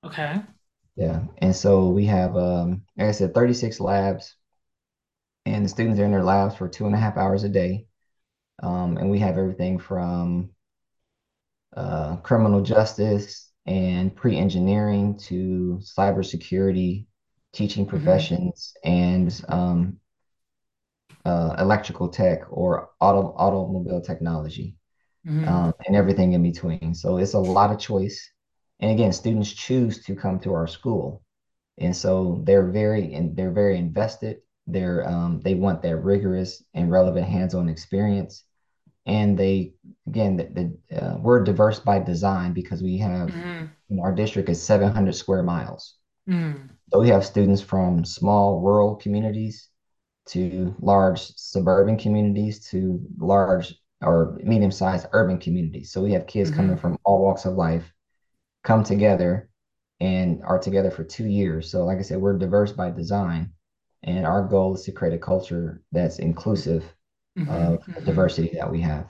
Okay. 0.05 0.43
Yeah. 0.97 1.25
And 1.39 1.55
so 1.55 1.91
we 1.91 2.07
have, 2.07 2.37
um, 2.37 2.83
like 2.97 3.09
I 3.09 3.13
said, 3.13 3.35
36 3.35 3.81
labs 3.81 4.35
and 5.47 5.65
the 5.65 5.69
students 5.69 6.01
are 6.01 6.05
in 6.05 6.11
their 6.11 6.25
labs 6.25 6.55
for 6.57 6.69
two 6.69 6.87
and 6.87 6.95
a 6.95 6.99
half 6.99 7.17
hours 7.17 7.45
a 7.45 7.49
day. 7.49 7.87
Um, 8.63 8.99
and 8.99 9.11
we 9.11 9.21
have 9.21 9.39
everything 9.39 9.79
from 9.79 10.51
uh, 11.75 12.17
criminal 12.17 12.61
justice 12.61 13.51
and 13.67 14.15
pre-engineering 14.15 15.17
to 15.19 15.79
cybersecurity, 15.83 17.07
teaching 17.53 17.87
Mhm, 17.91 18.27
professions, 18.27 18.73
and 18.85 19.41
um, 19.49 19.99
uh, 21.25 21.55
electrical 21.59 22.09
tech 22.09 22.41
or 22.51 22.91
auto 23.01 23.35
automobile 23.37 24.01
technology, 24.01 24.77
mhm, 25.25 25.57
um, 25.57 25.73
and 25.87 25.97
everything 25.97 26.33
in 26.33 26.43
between. 26.43 26.89
So 26.95 27.19
it's 27.19 27.35
a 27.35 27.39
lot 27.39 27.65
of 27.65 27.73
choice. 27.73 28.21
And 28.81 28.91
again, 28.91 29.13
students 29.13 29.53
choose 29.53 30.03
to 30.05 30.15
come 30.15 30.39
to 30.41 30.53
our 30.55 30.67
school. 30.67 31.23
And 31.79 31.95
so 31.97 32.41
they're 32.45 32.71
very 32.71 33.15
and 33.15 33.37
they're 33.37 33.53
very 33.53 33.79
invested. 33.79 34.39
They're 34.67 35.09
um, 35.09 35.41
they 35.43 35.55
want 35.55 35.83
that 35.83 35.97
rigorous 35.99 36.63
and 36.75 36.91
relevant 36.91 37.27
hands-on 37.27 37.69
experience. 37.69 38.45
And 39.07 39.39
they 39.39 39.75
again 40.09 40.37
the, 40.37 40.45
the 40.91 41.03
uh, 41.03 41.19
we're 41.19 41.45
diverse 41.45 41.81
by 41.81 42.01
design 42.01 42.53
because 42.55 42.83
we 42.83 42.99
have 42.99 43.35
mhm, 43.35 43.77
you 43.89 43.97
know, 43.97 44.05
our 44.05 44.15
district 44.15 44.49
is 44.51 44.63
700 44.63 45.15
square 45.15 45.43
miles. 45.45 45.97
mhm, 46.27 46.77
So 46.93 47.01
we 47.01 47.09
have 47.11 47.25
students 47.25 47.63
from 47.63 48.05
small 48.05 48.61
rural 48.61 48.97
communities 48.97 49.71
to 50.29 50.75
large 50.81 51.21
suburban 51.37 51.99
communities 51.99 52.61
to 52.71 53.01
large 53.19 53.75
or 54.03 54.39
medium-sized 54.45 55.07
urban 55.13 55.39
communities. 55.39 55.93
So 55.93 56.03
we 56.03 56.13
have 56.13 56.27
kids 56.29 56.51
coming 56.51 56.77
mhm, 56.77 56.79
from 56.79 56.97
all 57.05 57.23
walks 57.23 57.47
of 57.47 57.55
life 57.57 57.93
come 58.65 58.85
together 58.85 59.51
and 60.01 60.43
are 60.45 60.59
together 60.61 60.91
for 60.91 61.05
two 61.05 61.27
years. 61.27 61.71
So, 61.71 61.85
like 61.87 61.99
I 61.99 62.03
said, 62.03 62.21
we're 62.21 62.39
diverse 62.39 62.73
by 62.73 62.91
design, 62.93 63.53
and 64.05 64.27
our 64.27 64.45
goal 64.45 64.75
is 64.77 64.85
to 64.85 64.93
create 64.93 65.15
a 65.15 65.19
culture 65.19 65.83
that's 65.93 66.21
inclusive 66.21 66.96
mhm, 67.37 67.49
of 67.49 67.85
the 67.87 67.93
mhm, 67.93 68.05
diversity 68.07 68.51
that 68.55 68.71
we 68.71 68.81
have. 68.81 69.07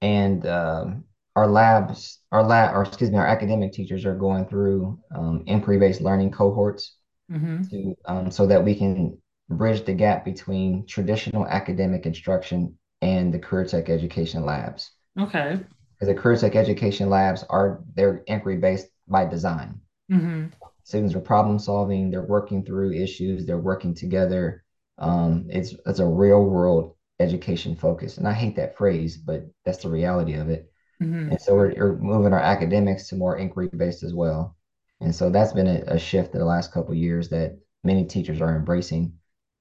and 0.01 0.45
um, 0.47 1.03
our 1.35 1.47
labs, 1.47 2.19
our 2.31 2.43
lab, 2.43 2.75
or 2.75 2.83
excuse 2.83 3.11
me, 3.11 3.17
our 3.17 3.27
academic 3.27 3.73
teachers 3.73 4.05
are 4.05 4.15
going 4.15 4.45
through 4.45 4.99
um, 5.15 5.43
inquiry-based 5.47 6.01
learning 6.01 6.31
cohorts 6.31 6.95
Mm-hmm. 7.31 7.61
to 7.69 7.95
um, 8.05 8.31
so 8.31 8.47
that 8.47 8.63
we 8.63 8.73
can 8.73 9.15
bridge 9.49 9.85
the 9.85 9.93
gap 9.93 10.25
between 10.25 10.87
traditional 10.87 11.45
academic 11.45 12.07
instruction 12.07 12.75
and 13.03 13.31
the 13.31 13.37
career 13.37 13.65
tech 13.65 13.87
education 13.87 14.43
labs. 14.45 14.91
Okay. 15.19 15.59
Because 15.99 16.07
the 16.15 16.19
career 16.19 16.37
tech 16.37 16.55
education 16.55 17.07
labs 17.07 17.43
are 17.49 17.83
they're 17.93 18.23
inquiry-based 18.25 18.87
by 19.07 19.25
design. 19.25 19.79
Mm-hmm. 20.11 20.47
Students 20.83 21.13
are 21.13 21.19
problem 21.19 21.59
solving, 21.59 22.09
they're 22.09 22.23
working 22.23 22.65
through 22.65 22.93
issues, 22.93 23.45
they're 23.45 23.59
working 23.59 23.93
together. 23.93 24.63
Um, 24.97 25.45
it's 25.49 25.75
it's 25.85 25.99
a 25.99 26.07
real 26.07 26.43
world 26.43 26.95
education 27.19 27.75
focus. 27.75 28.17
And 28.17 28.27
I 28.27 28.33
hate 28.33 28.55
that 28.55 28.75
phrase, 28.75 29.17
but 29.17 29.45
that's 29.65 29.83
the 29.83 29.89
reality 29.89 30.33
of 30.33 30.49
it. 30.49 30.68
Mm-hmm. 31.01 31.31
And 31.31 31.41
so 31.41 31.55
we're, 31.55 31.73
we're 31.75 31.97
moving 31.97 32.33
our 32.33 32.39
academics 32.39 33.07
to 33.09 33.15
more 33.15 33.37
inquiry 33.37 33.69
based 33.75 34.03
as 34.03 34.13
well. 34.13 34.55
And 35.01 35.15
so 35.15 35.29
that's 35.29 35.53
been 35.53 35.67
a, 35.67 35.83
a 35.87 35.99
shift 35.99 36.33
in 36.33 36.39
the 36.39 36.45
last 36.45 36.73
couple 36.73 36.91
of 36.91 36.97
years 36.97 37.29
that 37.29 37.57
many 37.83 38.05
teachers 38.05 38.41
are 38.41 38.55
embracing 38.55 39.13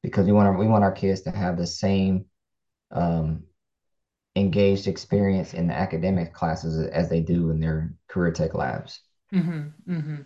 because 0.03 0.27
we 0.27 0.33
want 0.33 0.49
our, 0.49 0.57
we 0.57 0.67
want 0.67 0.85
our 0.85 0.93
kids 0.93 1.23
to 1.23 1.31
have 1.31 1.57
the 1.57 1.67
same 1.67 2.25
um, 2.91 3.45
engaged 4.35 4.87
experience 4.87 5.55
in 5.55 5.69
the 5.69 5.75
academic 5.75 6.33
classes 6.33 6.87
as 6.89 7.09
they 7.09 7.21
do 7.21 7.51
in 7.51 7.61
their 7.61 7.95
career 8.09 8.33
tech 8.33 8.55
labs. 8.55 9.01
Mm-hmm. 9.33 9.93
Mm-hmm. 9.93 10.17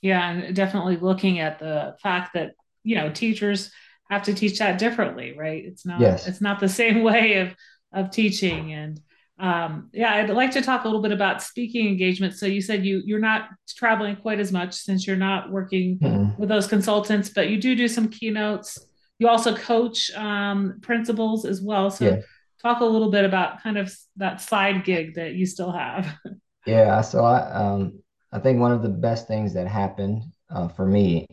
Yeah, 0.00 0.30
and 0.30 0.54
definitely 0.54 0.96
looking 0.96 1.38
at 1.38 1.58
the 1.58 1.96
fact 2.02 2.34
that 2.34 2.52
you 2.82 2.96
know 2.96 3.10
teachers 3.10 3.70
have 4.10 4.24
to 4.24 4.34
teach 4.34 4.58
that 4.58 4.78
differently, 4.78 5.34
right? 5.36 5.64
It's 5.64 5.86
not 5.86 6.00
Yes. 6.00 6.26
it's 6.26 6.40
not 6.40 6.60
the 6.60 6.68
same 6.68 7.02
way 7.10 7.38
of 7.38 7.54
of 7.92 8.10
teaching 8.10 8.72
and 8.72 9.00
um 9.40 9.90
yeah 9.92 10.14
i'd 10.14 10.30
like 10.30 10.52
to 10.52 10.62
talk 10.62 10.84
a 10.84 10.86
little 10.86 11.02
bit 11.02 11.10
about 11.12 11.42
speaking 11.42 11.88
engagements 11.88 12.38
so 12.38 12.46
you 12.46 12.60
said 12.60 12.84
you 12.84 13.02
you're 13.04 13.18
not 13.18 13.48
traveling 13.68 14.14
quite 14.16 14.38
as 14.38 14.52
much 14.52 14.72
since 14.74 15.06
you're 15.06 15.16
not 15.16 15.50
working 15.50 15.98
Mhm. 15.98 16.38
with 16.38 16.48
those 16.48 16.66
consultants 16.68 17.28
but 17.30 17.48
you 17.48 17.60
do 17.60 17.74
do 17.74 17.88
some 17.88 18.08
keynotes 18.08 18.86
you 19.18 19.26
also 19.28 19.54
coach 19.56 20.12
um 20.14 20.78
principals 20.82 21.44
as 21.44 21.60
well 21.60 21.90
so 21.90 22.04
Yeah. 22.04 22.16
talk 22.62 22.80
a 22.80 22.84
little 22.84 23.10
bit 23.10 23.24
about 23.24 23.60
kind 23.62 23.76
of 23.76 23.92
that 24.16 24.40
side 24.40 24.84
gig 24.84 25.14
that 25.14 25.34
you 25.34 25.46
still 25.46 25.72
have 25.72 26.14
Yeah, 26.66 27.02
so 27.02 27.24
I 27.24 27.50
um 27.52 28.00
I 28.32 28.38
think 28.38 28.58
one 28.58 28.72
of 28.72 28.82
the 28.82 28.88
best 28.88 29.28
things 29.28 29.52
that 29.54 29.66
happened 29.68 30.22
uh, 30.50 30.68
for 30.68 30.86
me 30.86 31.26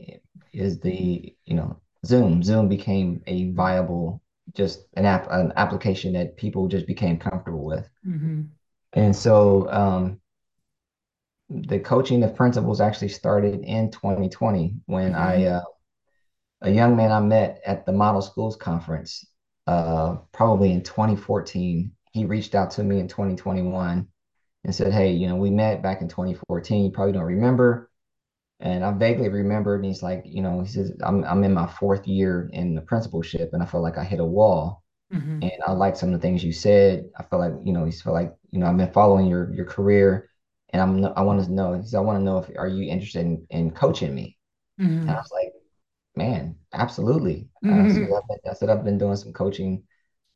is 0.53 0.79
the 0.81 1.33
you 1.45 1.55
know 1.55 1.79
Zoom. 2.05 2.43
Zoom 2.43 2.67
became 2.67 3.21
a 3.27 3.51
viable 3.51 4.20
just 4.55 4.85
an 4.95 5.05
app 5.05 5.27
an 5.31 5.53
application 5.55 6.13
that 6.13 6.37
people 6.37 6.67
just 6.67 6.87
became 6.87 7.17
comfortable 7.17 7.65
with. 7.65 7.89
hmm 8.03 8.53
And 8.93 9.15
so 9.15 9.69
um 9.69 10.21
the 11.49 11.79
coaching 11.79 12.23
of 12.23 12.35
principals 12.35 12.81
actually 12.81 13.09
started 13.09 13.61
in 13.63 13.91
2020 13.91 14.75
when 14.87 15.13
I 15.13 15.43
hmm 15.43 15.45
uh, 15.45 15.61
a 16.61 16.71
young 16.71 16.95
man 16.95 17.11
I 17.11 17.19
met 17.19 17.61
at 17.65 17.85
the 17.85 17.91
Model 17.91 18.21
Schools 18.21 18.55
Conference 18.55 19.25
uh 19.67 20.15
probably 20.31 20.71
in 20.71 20.81
2014. 20.83 21.91
He 22.13 22.25
reached 22.25 22.55
out 22.55 22.71
to 22.71 22.83
me 22.83 22.99
in 22.99 23.07
2021 23.07 24.07
and 24.63 24.75
said, 24.75 24.93
Hey, 24.93 25.13
you 25.13 25.27
know, 25.27 25.35
we 25.35 25.51
met 25.51 25.83
back 25.83 26.01
in 26.01 26.07
2014. 26.07 26.85
You 26.85 26.91
probably 26.91 27.13
don't 27.13 27.23
remember. 27.23 27.90
And 28.62 28.86
I 28.86 28.91
vaguely 28.93 29.30
remembered. 29.30 29.78
And 29.78 29.86
he's 29.86 30.04
like, 30.04 30.24
you 30.26 30.41
know, 30.41 30.62
he 30.62 30.67
says, 30.67 30.93
I'm, 31.04 31.24
I'm 31.26 31.43
in 31.43 31.54
my 31.54 31.67
fourth 31.67 32.08
year 32.08 32.50
in 32.54 32.76
the 32.76 32.82
principalship 32.82 33.52
and 33.54 33.63
I 33.63 33.65
felt 33.65 33.84
like 33.84 33.97
I 33.97 34.04
hit 34.06 34.19
a 34.21 34.26
wall. 34.26 34.84
hmm 35.12 35.41
And 35.41 35.54
I 35.67 35.71
like 35.74 35.95
some 35.97 36.13
of 36.13 36.21
the 36.21 36.28
things 36.28 36.43
you 36.43 36.54
said. 36.54 37.06
I 37.17 37.24
felt 37.24 37.41
like, 37.41 37.54
you 37.65 37.74
know, 37.74 37.86
he's 37.86 38.02
felt 38.02 38.15
like, 38.15 38.34
you 38.52 38.60
know, 38.60 38.67
I've 38.67 38.78
been 38.78 38.91
following 38.93 39.28
your 39.28 39.54
your 39.54 39.65
career 39.65 40.30
and 40.71 40.82
I'm 40.82 41.06
I 41.17 41.21
want 41.21 41.43
to 41.45 41.52
know, 41.54 41.74
he 41.74 41.88
said, 41.88 41.97
I 41.97 42.02
want 42.02 42.19
to 42.19 42.24
know 42.26 42.39
if 42.39 42.50
are 42.58 42.67
you 42.67 42.89
interested 42.91 43.26
in, 43.26 43.45
in 43.52 43.71
coaching 43.71 44.15
me? 44.15 44.38
And 45.08 45.15
I 45.17 45.19
was 45.19 45.32
like, 45.34 45.54
man, 46.15 46.58
absolutely. 46.74 47.50
Uh, 47.67 47.88
so 47.89 48.02
hmm 48.02 48.13
I've 48.17 48.28
been, 48.28 48.52
I 48.52 48.54
said 48.56 48.69
I've 48.69 48.86
been 48.86 48.97
doing 48.97 49.15
some 49.17 49.34
coaching 49.34 49.84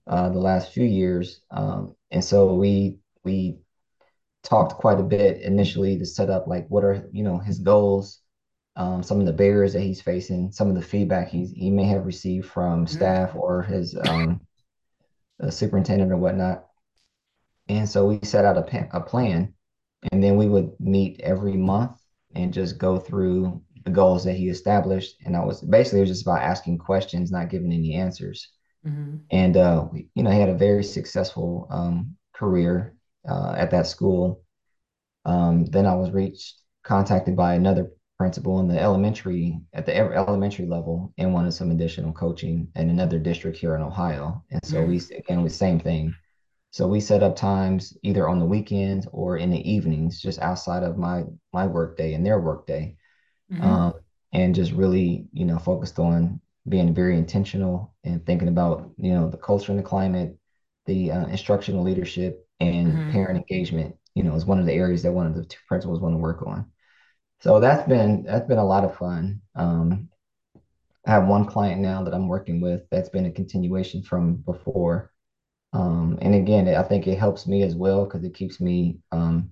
uh, 0.07 0.29
the 0.29 0.39
last 0.39 0.73
few 0.73 0.85
years. 0.85 1.41
Um, 1.51 1.95
and 2.11 2.23
so 2.23 2.55
we 2.55 2.99
we 3.23 3.59
talked 4.45 4.75
quite 4.75 4.99
a 5.01 5.03
bit 5.03 5.41
initially 5.43 5.99
to 5.99 6.05
set 6.07 6.29
up 6.31 6.47
like 6.47 6.67
what 6.69 6.85
are 6.85 7.09
you 7.13 7.23
know 7.23 7.39
his 7.39 7.59
goals, 7.59 8.21
um, 8.77 9.03
some 9.03 9.19
of 9.21 9.27
the 9.27 9.33
barriers 9.33 9.73
that 9.73 9.81
he's 9.81 10.01
facing, 10.01 10.51
some 10.53 10.69
of 10.69 10.75
the 10.75 10.83
feedback 10.83 11.29
he's 11.29 11.51
he 11.51 11.71
may 11.71 11.85
have 11.85 12.05
received 12.07 12.47
from 12.49 12.87
staff 12.87 13.35
or 13.35 13.63
his 13.63 13.97
um, 13.97 14.41
superintendent 15.49 16.11
or 16.11 16.17
whatnot. 16.17 16.65
And 17.67 17.89
so 17.89 18.05
we 18.07 18.19
set 18.23 18.45
out 18.45 18.57
a, 18.57 18.61
pa- 18.63 18.87
a 18.97 19.01
plan, 19.01 19.53
and 20.11 20.23
then 20.23 20.37
we 20.37 20.47
would 20.47 20.71
meet 20.79 21.21
every 21.21 21.57
month 21.57 21.99
and 22.35 22.53
just 22.53 22.77
go 22.79 22.99
through 22.99 23.61
the 23.85 23.91
goals 23.91 24.23
that 24.25 24.35
he 24.35 24.49
established. 24.49 25.17
And 25.25 25.37
I 25.37 25.45
was 25.45 25.61
basically 25.61 25.99
it 25.99 26.03
was 26.03 26.11
just 26.11 26.23
about 26.23 26.41
asking 26.43 26.79
questions, 26.79 27.31
not 27.31 27.49
giving 27.49 27.73
any 27.73 27.95
answers. 27.95 28.49
hmm 28.83 29.27
And 29.31 29.57
uh, 29.57 29.87
we- 29.93 30.09
you 30.15 30.23
know, 30.23 30.31
he 30.31 30.39
had 30.41 30.49
a 30.49 30.55
very 30.57 30.85
successful 30.85 31.67
um, 31.71 32.17
career 32.35 32.94
uh, 33.27 33.55
at 33.57 33.71
that 33.71 33.87
school. 33.87 34.41
Um, 35.25 35.65
then 35.65 35.85
I 35.85 35.95
was 35.95 36.11
reached, 36.11 36.61
contacted 36.83 37.35
by 37.35 37.55
another 37.55 37.91
principal 38.17 38.59
in 38.59 38.67
the 38.67 38.79
elementary, 38.79 39.59
at 39.73 39.85
the 39.85 39.95
elementary 39.97 40.65
level, 40.67 41.13
and 41.17 41.33
wanted 41.33 41.51
some 41.53 41.71
additional 41.71 42.13
coaching 42.13 42.69
in 42.75 42.89
another 42.89 43.19
district 43.19 43.57
here 43.57 43.75
in 43.75 43.81
Ohio. 43.81 44.43
And 44.51 44.61
so 44.63 44.83
we, 44.83 44.97
again, 45.17 45.43
the 45.43 45.49
same 45.49 45.79
thing. 45.79 46.17
So 46.71 46.87
we 46.87 47.01
set 47.01 47.23
up 47.23 47.35
times 47.35 47.97
either 48.03 48.29
on 48.29 48.39
the 48.39 48.45
weekends 48.45 49.07
or 49.11 49.37
in 49.37 49.49
the 49.51 49.69
evenings, 49.69 50.21
just 50.21 50.39
outside 50.41 50.83
of 50.83 50.97
my 50.97 51.23
my 51.53 51.67
work 51.67 51.97
day 51.97 52.13
and 52.13 52.25
their 52.25 52.39
work 52.39 52.67
day 52.67 52.97
hmm 53.49 53.85
um, 53.85 53.93
and 54.33 54.55
just 54.55 54.71
really, 54.71 55.27
you 55.33 55.45
know, 55.45 55.57
focused 55.59 55.99
on 55.99 56.41
being 56.67 56.93
very 56.93 57.17
intentional 57.17 57.93
and 58.03 58.25
thinking 58.25 58.47
about, 58.47 58.89
you 58.97 59.13
know, 59.13 59.29
the 59.29 59.37
culture 59.37 59.71
and 59.71 59.79
the 59.79 59.83
climate, 59.83 60.37
the 60.85 61.11
uh, 61.11 61.25
instructional 61.27 61.83
leadership, 61.83 62.44
and 62.59 63.05
hmm 63.05 63.07
parent 63.07 63.37
engagement. 63.37 63.95
You 64.15 64.23
know, 64.23 64.35
is 64.35 64.45
one 64.45 64.59
of 64.59 64.65
the 64.65 64.73
areas 64.73 65.03
that 65.03 65.11
one 65.13 65.27
of 65.27 65.35
the 65.35 65.45
two 65.45 65.59
principals 65.67 65.99
want 66.01 66.13
to 66.15 66.19
work 66.19 66.43
on. 66.47 66.71
So 67.41 67.59
that's 67.59 67.87
been 67.87 68.23
that's 68.23 68.47
been 68.47 68.59
a 68.59 68.65
lot 68.65 68.85
of 68.85 68.97
fun. 68.97 69.41
Um, 69.55 70.09
I 71.05 71.11
have 71.11 71.27
one 71.27 71.45
client 71.45 71.81
now 71.81 72.03
that 72.03 72.13
I'm 72.13 72.27
working 72.27 72.61
with 72.61 72.81
that's 72.89 73.09
been 73.09 73.25
a 73.25 73.31
continuation 73.31 74.01
from 74.03 74.37
before. 74.37 75.11
Um, 75.73 76.19
and 76.21 76.35
again, 76.35 76.67
I 76.69 76.83
think 76.83 77.07
it 77.07 77.19
helps 77.19 77.47
me 77.47 77.63
as 77.63 77.75
well 77.75 78.05
because 78.05 78.23
it 78.23 78.35
keeps 78.35 78.61
me 78.61 78.99
um, 79.11 79.51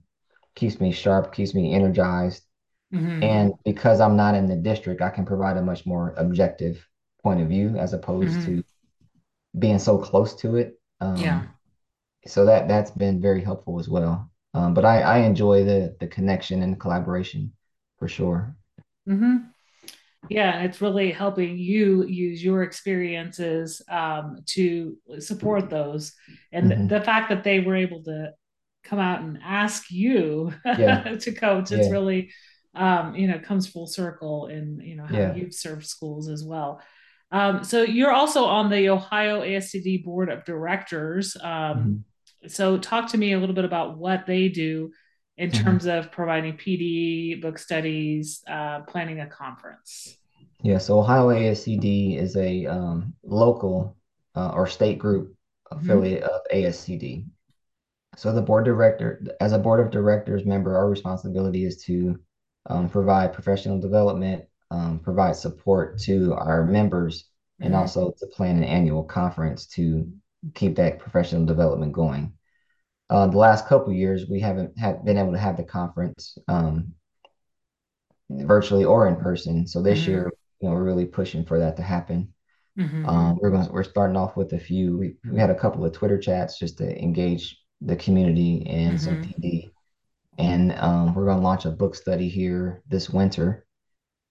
keeps 0.55 0.79
me 0.81 0.91
sharp, 0.91 1.33
keeps 1.33 1.55
me 1.55 1.73
energized 1.73 2.43
hmm 2.91 3.21
and 3.21 3.53
because 3.65 4.01
I'm 4.01 4.17
not 4.17 4.35
in 4.35 4.47
the 4.47 4.55
district, 4.57 5.01
I 5.01 5.09
can 5.09 5.25
provide 5.25 5.57
a 5.57 5.61
much 5.63 5.85
more 5.85 6.13
objective 6.17 6.87
point 7.23 7.41
of 7.41 7.49
view 7.49 7.77
as 7.77 7.93
opposed 7.93 8.43
hmm 8.43 8.45
to 8.45 8.63
being 9.57 9.79
so 9.79 9.97
close 9.97 10.35
to 10.37 10.55
it. 10.57 10.79
yeah 11.15 11.41
Um, 11.41 11.53
so 12.27 12.45
that 12.45 12.67
that's 12.67 12.91
been 12.91 13.21
very 13.21 13.41
helpful 13.43 13.79
as 13.79 13.89
well. 13.89 14.29
Um, 14.53 14.73
but 14.73 14.85
I, 14.85 15.01
I 15.01 15.17
enjoy 15.19 15.63
the 15.63 15.95
the 15.99 16.07
connection 16.07 16.61
and 16.63 16.73
the 16.73 16.77
collaboration 16.77 17.53
for 17.99 18.07
sure. 18.07 18.55
Mm-hmm. 19.07 19.37
Yeah, 20.29 20.63
it's 20.63 20.81
really 20.81 21.11
helping 21.11 21.57
you 21.57 22.05
use 22.05 22.43
your 22.43 22.63
experiences 22.63 23.81
um, 23.89 24.39
to 24.47 24.97
support 25.19 25.69
those. 25.69 26.13
And 26.51 26.73
hmm 26.73 26.87
the 26.89 27.01
fact 27.01 27.29
that 27.29 27.43
they 27.43 27.59
were 27.59 27.75
able 27.75 28.03
to 28.05 28.33
come 28.83 28.99
out 28.99 29.21
and 29.21 29.39
ask 29.43 29.91
you 29.91 30.53
Yeah, 30.75 31.05
to 31.21 31.33
coach, 31.33 31.71
it's 31.71 31.89
yeah, 31.89 31.91
really, 31.91 32.31
um, 32.75 33.15
you 33.15 33.27
know, 33.27 33.39
comes 33.39 33.67
full 33.67 33.87
circle 33.87 34.47
in, 34.47 34.79
you 34.81 34.95
know, 34.95 35.05
how 35.05 35.19
yeah. 35.19 35.33
you've 35.33 35.53
served 35.53 35.85
schools 35.85 36.29
as 36.29 36.43
well. 36.43 36.81
Um, 37.31 37.63
so 37.63 37.83
you're 37.83 38.13
also 38.13 38.45
on 38.45 38.69
the 38.69 38.89
Ohio 38.89 39.41
ASCD 39.43 39.97
Board 40.03 40.29
of 40.29 40.45
Directors. 40.45 41.37
Um, 41.41 41.91
hmm 41.91 42.03
so 42.47 42.77
talk 42.77 43.09
to 43.11 43.17
me 43.17 43.33
a 43.33 43.39
little 43.39 43.55
bit 43.55 43.65
about 43.65 43.97
what 43.97 44.25
they 44.25 44.49
do 44.49 44.91
in 45.37 45.51
hmm 45.51 45.59
terms 45.63 45.85
of 45.85 46.11
providing 46.11 46.57
PD, 46.57 47.41
book 47.41 47.57
studies, 47.57 48.43
uh, 48.47 48.81
planning 48.81 49.19
a 49.19 49.27
conference. 49.27 50.17
Yeah. 50.61 50.77
So 50.77 50.99
Ohio 50.99 51.29
ASCD 51.29 52.17
is 52.17 52.35
a 52.35 52.65
um, 52.65 53.13
local 53.23 53.97
uh, 54.35 54.49
or 54.49 54.67
state 54.67 54.97
group 54.99 55.35
Mhm. 55.75 55.79
affiliate 55.79 56.23
of 56.23 56.41
ASCD. 56.51 57.25
So 58.15 58.33
the 58.33 58.41
board 58.41 58.65
director, 58.65 59.23
as 59.41 59.53
a 59.53 59.59
board 59.59 59.79
of 59.79 59.91
directors 59.91 60.45
member, 60.45 60.77
our 60.77 60.89
responsibility 60.89 61.65
is 61.65 61.83
to 61.85 62.19
um, 62.67 62.89
provide 62.89 63.33
professional 63.33 63.79
development, 63.79 64.45
um, 64.71 64.99
provide 64.99 65.35
support 65.35 65.99
to 66.01 66.33
our 66.35 66.65
members, 66.65 67.25
and 67.61 67.73
Mhm. 67.73 67.79
also 67.79 68.13
to 68.19 68.27
plan 68.27 68.57
an 68.57 68.63
annual 68.63 69.03
conference 69.03 69.67
to 69.67 70.11
keep 70.53 70.75
that 70.75 70.99
professional 70.99 71.45
development 71.45 71.93
going. 71.93 72.33
Uh, 73.09 73.27
the 73.27 73.37
last 73.37 73.67
couple 73.67 73.91
of 73.91 73.97
years, 73.97 74.27
we 74.29 74.39
haven't 74.39 74.77
had, 74.77 75.03
been 75.05 75.17
able 75.17 75.33
to 75.33 75.37
have 75.37 75.57
the 75.57 75.63
conference 75.63 76.37
um, 76.47 76.93
virtually 78.29 78.85
or 78.85 79.07
in 79.07 79.15
person. 79.15 79.67
So 79.67 79.81
this 79.81 80.07
year, 80.07 80.25
Mhm. 80.25 80.31
you 80.61 80.69
know, 80.69 80.75
we're 80.75 80.83
really 80.83 81.05
pushing 81.05 81.45
for 81.45 81.59
that 81.59 81.77
to 81.77 81.83
happen. 81.83 82.33
Mhm. 82.77 83.07
Um, 83.07 83.37
we're 83.39 83.51
going, 83.51 83.71
we're 83.71 83.83
starting 83.83 84.17
off 84.17 84.35
with 84.35 84.53
a 84.53 84.59
few. 84.59 84.97
We, 84.97 85.17
we 85.29 85.37
had 85.37 85.51
a 85.51 85.55
couple 85.55 85.85
of 85.85 85.93
Twitter 85.93 86.17
chats 86.17 86.57
just 86.57 86.77
to 86.79 87.01
engage 87.01 87.59
the 87.81 87.95
community 87.95 88.65
and 88.67 88.97
mm-hmm. 88.97 89.05
some 89.05 89.23
PD. 89.23 89.71
And 90.39 90.73
um, 90.79 91.13
we're 91.13 91.25
going 91.25 91.37
to 91.37 91.43
launch 91.43 91.65
a 91.65 91.71
book 91.71 91.93
study 91.93 92.29
here 92.29 92.81
this 92.87 93.09
winter. 93.09 93.65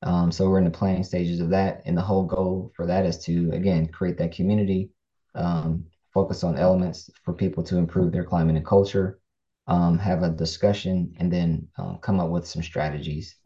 Um, 0.03 0.33
so 0.33 0.49
we're 0.49 0.59
in 0.59 0.65
the 0.65 0.71
planning 0.71 1.05
stages 1.05 1.39
of 1.39 1.51
that. 1.51 1.83
And 1.85 1.97
the 1.97 2.03
whole 2.03 2.25
goal 2.25 2.73
for 2.75 2.87
that 2.87 3.07
is 3.07 3.19
to, 3.25 3.53
again, 3.53 3.87
create 3.87 4.19
that 4.19 4.33
community, 4.33 4.91
um, 5.37 5.85
focus 6.13 6.45
on 6.45 6.59
elements 6.59 7.11
for 7.25 7.33
people 7.33 7.63
to 7.65 7.79
improve 7.79 8.13
their 8.13 8.25
climate 8.25 8.57
and 8.57 8.67
culture, 8.67 9.19
um, 9.67 9.99
have 9.99 10.23
a 10.23 10.31
discussion, 10.31 11.15
and 11.19 11.33
then 11.33 11.69
uh, 11.79 11.97
come 11.97 12.21
up 12.21 12.31
with 12.31 12.47
some 12.47 12.63
strategies 12.63 13.37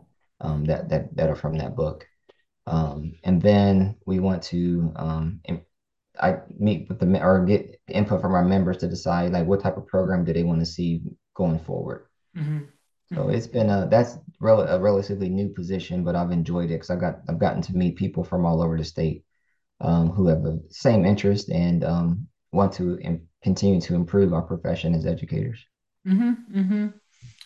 um, 0.40 0.64
that, 0.64 0.88
that, 0.88 1.14
that 1.16 1.28
are 1.28 1.36
from 1.36 1.56
that 1.58 1.76
book. 1.76 2.06
Um, 2.66 3.14
and 3.22 3.40
then 3.40 3.96
we 4.06 4.18
want 4.18 4.42
to 4.44 4.92
um, 4.96 5.40
I 6.20 6.38
meet 6.58 6.88
with 6.88 6.98
the 6.98 7.22
or 7.22 7.44
get 7.44 7.80
input 7.88 8.20
from 8.20 8.34
our 8.34 8.44
members 8.44 8.78
to 8.78 8.88
decide 8.88 9.32
like 9.32 9.46
what 9.46 9.60
type 9.60 9.76
of 9.76 9.86
program 9.86 10.24
do 10.24 10.32
they 10.32 10.42
want 10.42 10.60
to 10.60 10.66
see 10.66 11.02
going 11.34 11.58
forward. 11.58 12.06
Mm-hmm. 12.36 12.60
So 13.12 13.16
mm-hmm. 13.16 13.30
it's 13.30 13.46
been 13.46 13.70
a 13.70 13.86
that's 13.90 14.18
rel- 14.40 14.68
a 14.68 14.80
relatively 14.80 15.28
new 15.28 15.48
position, 15.48 16.04
but 16.04 16.16
I've 16.16 16.32
enjoyed 16.32 16.66
it 16.66 16.74
because 16.74 16.90
I've 16.90 17.00
got 17.00 17.20
I've 17.28 17.38
gotten 17.38 17.62
to 17.62 17.76
meet 17.76 17.96
people 17.96 18.24
from 18.24 18.44
all 18.44 18.62
over 18.62 18.76
the 18.76 18.84
state 18.84 19.24
um, 19.80 20.10
who 20.10 20.26
have 20.28 20.42
the 20.42 20.62
same 20.70 21.04
interest 21.04 21.50
and 21.50 21.84
um, 21.84 22.28
want 22.52 22.72
to 22.74 22.98
Im- 22.98 23.28
continue 23.42 23.80
to 23.82 23.94
improve 23.94 24.32
our 24.32 24.42
profession 24.42 24.94
as 24.94 25.06
educators. 25.06 25.64
Mm-hmm, 26.06 26.58
mm-hmm. 26.58 26.86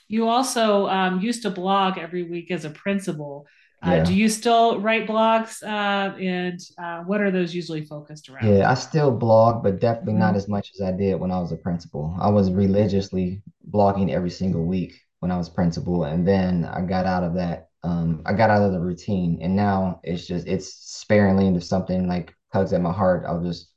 You 0.09 0.29
also 0.29 0.89
um, 0.89 1.21
used 1.21 1.43
to 1.43 1.51
blog 1.51 1.99
every 1.99 2.25
week 2.25 2.51
as 2.51 2.65
a 2.65 2.71
principal. 2.71 3.47
Uh, 3.83 3.93
yeah. 3.93 4.05
do 4.05 4.13
you 4.13 4.29
still 4.29 4.79
write 4.81 5.07
blogs? 5.07 5.63
Uh, 5.63 6.15
and 6.19 6.61
uh, 6.83 7.03
what 7.05 7.21
are 7.21 7.31
those 7.31 7.55
usually 7.55 7.85
focused 7.87 8.29
around? 8.29 8.47
Yeah, 8.47 8.71
I 8.71 8.75
still 8.75 9.11
blog, 9.11 9.63
but 9.63 9.81
definitely 9.81 10.15
mm-hmm. 10.15 10.21
not 10.21 10.37
as 10.37 10.49
much 10.49 10.73
as 10.75 10.83
I 10.83 10.93
did 10.93 11.19
when 11.19 11.31
I 11.31 11.41
was 11.41 11.53
a 11.53 11.57
principal. 11.57 12.15
I 12.21 12.29
was 12.29 12.51
religiously 12.51 13.43
blogging 13.71 14.11
every 14.11 14.31
single 14.31 14.65
week 14.65 15.01
when 15.21 15.31
I 15.31 15.39
was 15.39 15.49
principal, 15.49 16.05
and 16.05 16.27
then 16.27 16.65
I 16.67 16.83
got 16.83 17.07
out 17.07 17.25
of 17.25 17.35
that. 17.35 17.69
Um, 17.83 18.23
I 18.27 18.35
got 18.35 18.51
out 18.51 18.63
of 18.63 18.73
the 18.73 18.81
routine, 18.81 19.39
and 19.41 19.57
now 19.57 20.01
it's 20.03 20.27
just 20.27 20.47
it's 20.47 20.75
sparingly 20.75 21.47
into 21.47 21.63
something 21.63 22.07
like 22.07 22.35
tugs 22.53 22.75
at 22.75 22.83
my 22.83 22.93
heart. 22.93 23.25
I'll 23.27 23.43
just, 23.43 23.70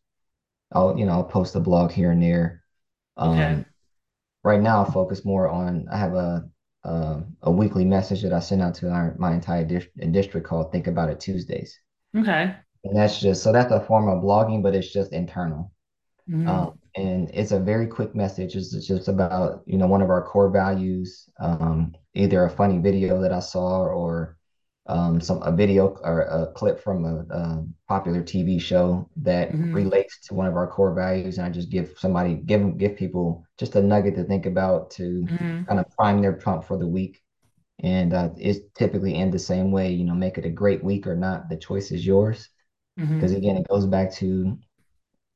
I'll 0.73 0.97
you 0.97 1.05
know, 1.05 1.13
I'll 1.13 1.23
post 1.23 1.55
a 1.55 1.59
blog 1.59 1.91
here 1.91 2.11
and 2.11 2.21
there. 2.21 2.63
Um, 3.17 3.31
okay. 3.31 3.65
Right 4.43 4.61
now, 4.61 4.79
I'll 4.79 4.91
focus 4.91 5.23
more 5.23 5.47
on. 5.47 5.87
I 5.91 5.97
have 5.97 6.13
a 6.13 6.49
uh, 6.83 7.21
a 7.43 7.51
weekly 7.51 7.85
message 7.85 8.21
that 8.23 8.33
I 8.33 8.39
send 8.39 8.61
out 8.61 8.75
to 8.75 8.89
our, 8.89 9.15
my 9.17 9.33
entire 9.33 9.63
district 9.63 10.45
called 10.45 10.71
Think 10.71 10.87
About 10.87 11.09
It 11.09 11.19
Tuesdays. 11.19 11.79
Okay. 12.17 12.53
And 12.83 12.97
that's 12.97 13.21
just 13.21 13.41
so 13.41 13.53
that's 13.53 13.71
a 13.71 13.79
form 13.79 14.09
of 14.09 14.21
blogging, 14.21 14.61
but 14.61 14.75
it's 14.75 14.91
just 14.91 15.13
internal. 15.13 15.71
Mm-hmm. 16.29 16.47
Um, 16.47 16.79
and 16.95 17.29
it's 17.33 17.51
a 17.51 17.59
very 17.59 17.87
quick 17.87 18.13
message. 18.15 18.55
It's 18.55 18.85
just 18.85 19.07
about 19.07 19.61
you 19.65 19.77
know 19.77 19.87
one 19.87 20.01
of 20.01 20.09
our 20.09 20.21
core 20.21 20.49
values, 20.49 21.29
um, 21.39 21.95
either 22.13 22.43
a 22.43 22.49
funny 22.49 22.79
video 22.79 23.21
that 23.21 23.31
I 23.31 23.39
saw 23.39 23.83
or 23.83 24.37
um, 24.87 25.21
some 25.21 25.41
a 25.43 25.51
video 25.51 25.97
or 26.03 26.21
a 26.21 26.51
clip 26.53 26.79
from 26.79 27.05
a, 27.05 27.33
a 27.33 27.65
popular 27.87 28.21
TV 28.21 28.59
show 28.61 29.09
that 29.17 29.51
mm-hmm. 29.51 29.73
relates 29.73 30.19
to 30.27 30.33
one 30.33 30.47
of 30.47 30.55
our 30.55 30.67
core 30.67 30.93
values, 30.93 31.37
and 31.37 31.47
I 31.47 31.49
just 31.49 31.69
give 31.69 31.93
somebody 31.97 32.35
give 32.35 32.77
give 32.77 32.97
people 32.97 33.45
just 33.57 33.75
a 33.75 33.81
nugget 33.81 34.15
to 34.15 34.23
think 34.25 34.45
about 34.45 34.91
to 34.91 35.25
mm-hmm. 35.25 35.63
kind 35.63 35.79
of 35.79 35.89
prime 35.91 36.21
their 36.21 36.33
pump 36.33 36.65
for 36.65 36.77
the 36.77 36.87
week. 36.87 37.21
And 37.79 38.13
uh, 38.13 38.29
it's 38.37 38.59
typically 38.75 39.15
end 39.15 39.33
the 39.33 39.39
same 39.39 39.71
way. 39.71 39.91
You 39.91 40.03
know, 40.03 40.13
make 40.13 40.37
it 40.37 40.45
a 40.45 40.49
great 40.49 40.83
week 40.83 41.07
or 41.07 41.15
not. 41.15 41.49
The 41.49 41.57
choice 41.57 41.91
is 41.91 42.05
yours. 42.05 42.49
Because 42.95 43.31
mm-hmm. 43.31 43.37
again, 43.37 43.57
it 43.57 43.67
goes 43.67 43.87
back 43.87 44.13
to 44.15 44.59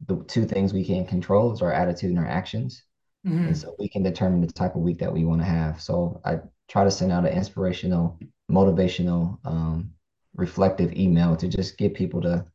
the 0.06 0.24
two 0.28 0.46
things 0.46 0.74
we 0.74 0.86
can 0.86 1.06
control 1.06 1.54
is 1.54 1.62
our 1.62 1.74
attitude 1.74 2.12
and 2.12 2.20
our 2.20 2.28
actions. 2.28 2.84
Mm-hmm. 3.26 3.48
And 3.48 3.58
so 3.58 3.76
we 3.80 3.90
can 3.90 4.04
determine 4.04 4.42
the 4.42 4.48
type 4.48 4.76
of 4.76 4.82
week 4.82 5.00
that 5.00 5.12
we 5.12 5.26
want 5.26 5.42
to 5.42 5.48
have. 5.48 5.82
So 5.82 6.22
I 6.24 6.38
try 6.68 6.84
to 6.84 6.92
send 6.92 7.12
out 7.12 7.26
an 7.26 7.34
inspirational 7.34 8.20
motivational, 8.50 9.40
um, 9.46 9.92
reflective 10.36 10.94
email 10.94 11.36
to 11.36 11.48
just 11.48 11.78
get 11.78 11.94
people 11.94 12.22
to 12.22 12.46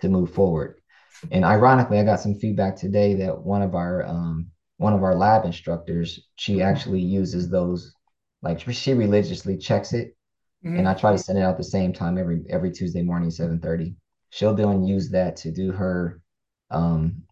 to 0.00 0.08
move 0.08 0.32
forward. 0.32 0.80
And 1.30 1.44
ironically, 1.44 1.98
I 1.98 2.04
got 2.04 2.20
some 2.20 2.34
feedback 2.34 2.76
today 2.76 3.14
that 3.14 3.38
one 3.38 3.62
of 3.62 3.74
our 3.74 4.04
um, 4.04 4.50
one 4.78 4.92
of 4.92 5.02
our 5.02 5.14
lab 5.14 5.44
instructors, 5.44 6.20
she 6.36 6.60
actually 6.60 7.00
uses 7.00 7.48
those, 7.48 7.94
like 8.42 8.60
she 8.72 8.94
religiously 8.94 9.56
checks 9.56 9.92
it, 9.92 10.16
mm-hmm. 10.64 10.76
and 10.76 10.88
I 10.88 10.94
try 10.94 11.12
to 11.12 11.18
send 11.18 11.38
it 11.38 11.42
out 11.42 11.56
the 11.56 11.64
same 11.64 11.92
time 11.92 12.18
every 12.18 12.44
every 12.50 12.72
Tuesday 12.72 13.02
morning, 13.02 13.30
seven 13.30 13.60
thirty. 13.60 13.94
She'll 14.30 14.58
and 14.68 14.88
use 14.88 15.10
that 15.10 15.36
to 15.36 15.52
do 15.52 15.70
her, 15.70 16.20
um, 16.70 17.22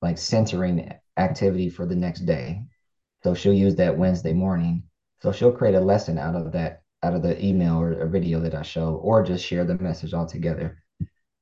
like 0.00 0.16
centering 0.16 0.94
activity 1.18 1.68
for 1.68 1.84
the 1.84 1.94
next 1.94 2.20
day. 2.20 2.62
So 3.22 3.34
she'll 3.34 3.52
use 3.52 3.74
that 3.76 3.98
Wednesday 3.98 4.32
morning. 4.32 4.84
So 5.20 5.30
she'll 5.30 5.52
create 5.52 5.74
a 5.74 5.80
lesson 5.80 6.16
out 6.16 6.36
of 6.36 6.52
that 6.52 6.82
out 7.02 7.14
of 7.14 7.22
the 7.22 7.44
email 7.44 7.78
or, 7.80 7.92
a 8.00 8.08
video 8.08 8.40
that 8.40 8.54
I 8.54 8.62
show, 8.62 8.94
or 8.96 9.22
just 9.22 9.44
share 9.44 9.64
the 9.64 9.76
message 9.78 10.14
altogether. 10.14 10.82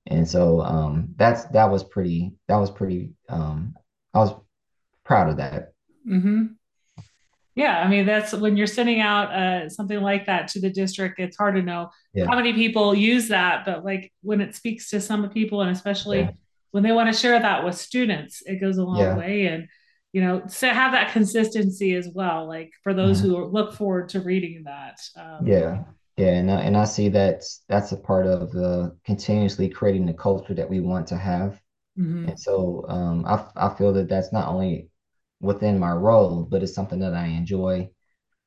And 0.09 0.29
so 0.29 0.61
um, 0.61 1.14
that's 1.16 1.45
that 1.47 1.71
was 1.71 1.83
pretty 1.83 2.35
that 2.49 2.57
was 2.57 2.71
pretty 2.71 3.14
um, 3.29 3.75
I 4.14 4.19
was 4.21 4.35
proud 5.05 5.31
of 5.31 5.38
that. 5.38 5.73
Mm-hmm. 6.09 6.45
Yeah, 7.57 7.81
I 7.81 7.88
mean 7.88 8.07
that's 8.07 8.33
when 8.33 8.57
you're 8.57 8.66
sending 8.66 9.01
out 9.01 9.33
uh, 9.33 9.69
something 9.69 10.01
like 10.01 10.27
that 10.27 10.49
to 10.49 10.61
the 10.61 10.71
district. 10.71 11.19
It's 11.19 11.37
hard 11.37 11.57
to 11.57 11.62
know 11.62 11.90
yeah. 12.12 12.27
how 12.27 12.37
many 12.37 12.53
people 12.53 12.95
use 12.95 13.29
that, 13.29 13.64
but 13.64 13.85
like 13.85 14.12
when 14.23 14.40
it 14.40 14.55
speaks 14.55 14.90
to 14.90 15.01
some 15.01 15.29
people, 15.31 15.62
and 15.62 15.71
especially 15.71 16.21
yeah. 16.21 16.31
when 16.71 16.83
they 16.83 16.92
want 16.92 17.12
to 17.12 17.19
share 17.19 17.40
that 17.40 17.64
with 17.64 17.77
students, 17.77 18.42
it 18.45 18.61
goes 18.61 18.77
a 18.77 18.85
long 18.85 18.99
yeah. 18.99 19.16
way. 19.16 19.47
And 19.47 19.69
you 20.12 20.21
know 20.21 20.42
so 20.49 20.69
have 20.69 20.92
that 20.92 21.12
consistency 21.12 21.95
as 21.95 22.09
well 22.14 22.47
like 22.47 22.73
for 22.83 22.95
those 22.95 23.21
mm-hmm. 23.21 23.31
who 23.31 23.45
look 23.47 23.75
forward 23.75 24.09
to 24.09 24.21
reading 24.21 24.64
that 24.64 24.99
um, 25.16 25.47
yeah 25.47 25.83
yeah 26.16 26.29
and, 26.29 26.51
I, 26.51 26.61
and 26.61 26.77
i 26.77 26.85
see 26.85 27.09
that 27.11 27.42
that's 27.69 27.92
a 27.92 27.97
part 27.97 28.27
of 28.27 28.53
the 28.53 28.97
continuously 29.05 29.69
creating 29.69 30.07
the 30.07 30.14
culture 30.14 30.55
that 30.55 30.71
we 30.71 30.81
want 30.81 31.07
to 31.09 31.16
have 31.16 31.61
mm-hmm. 31.99 32.29
and 32.29 32.40
so 32.40 32.85
um, 32.88 33.25
I, 33.27 33.45
I 33.57 33.75
feel 33.75 33.92
that 33.95 34.09
that's 34.09 34.33
not 34.33 34.49
only 34.49 34.88
within 35.40 35.79
my 35.79 35.92
role 35.92 36.45
but 36.45 36.62
it's 36.62 36.75
something 36.75 37.01
that 37.01 37.14
i 37.14 37.27
enjoy 37.27 37.88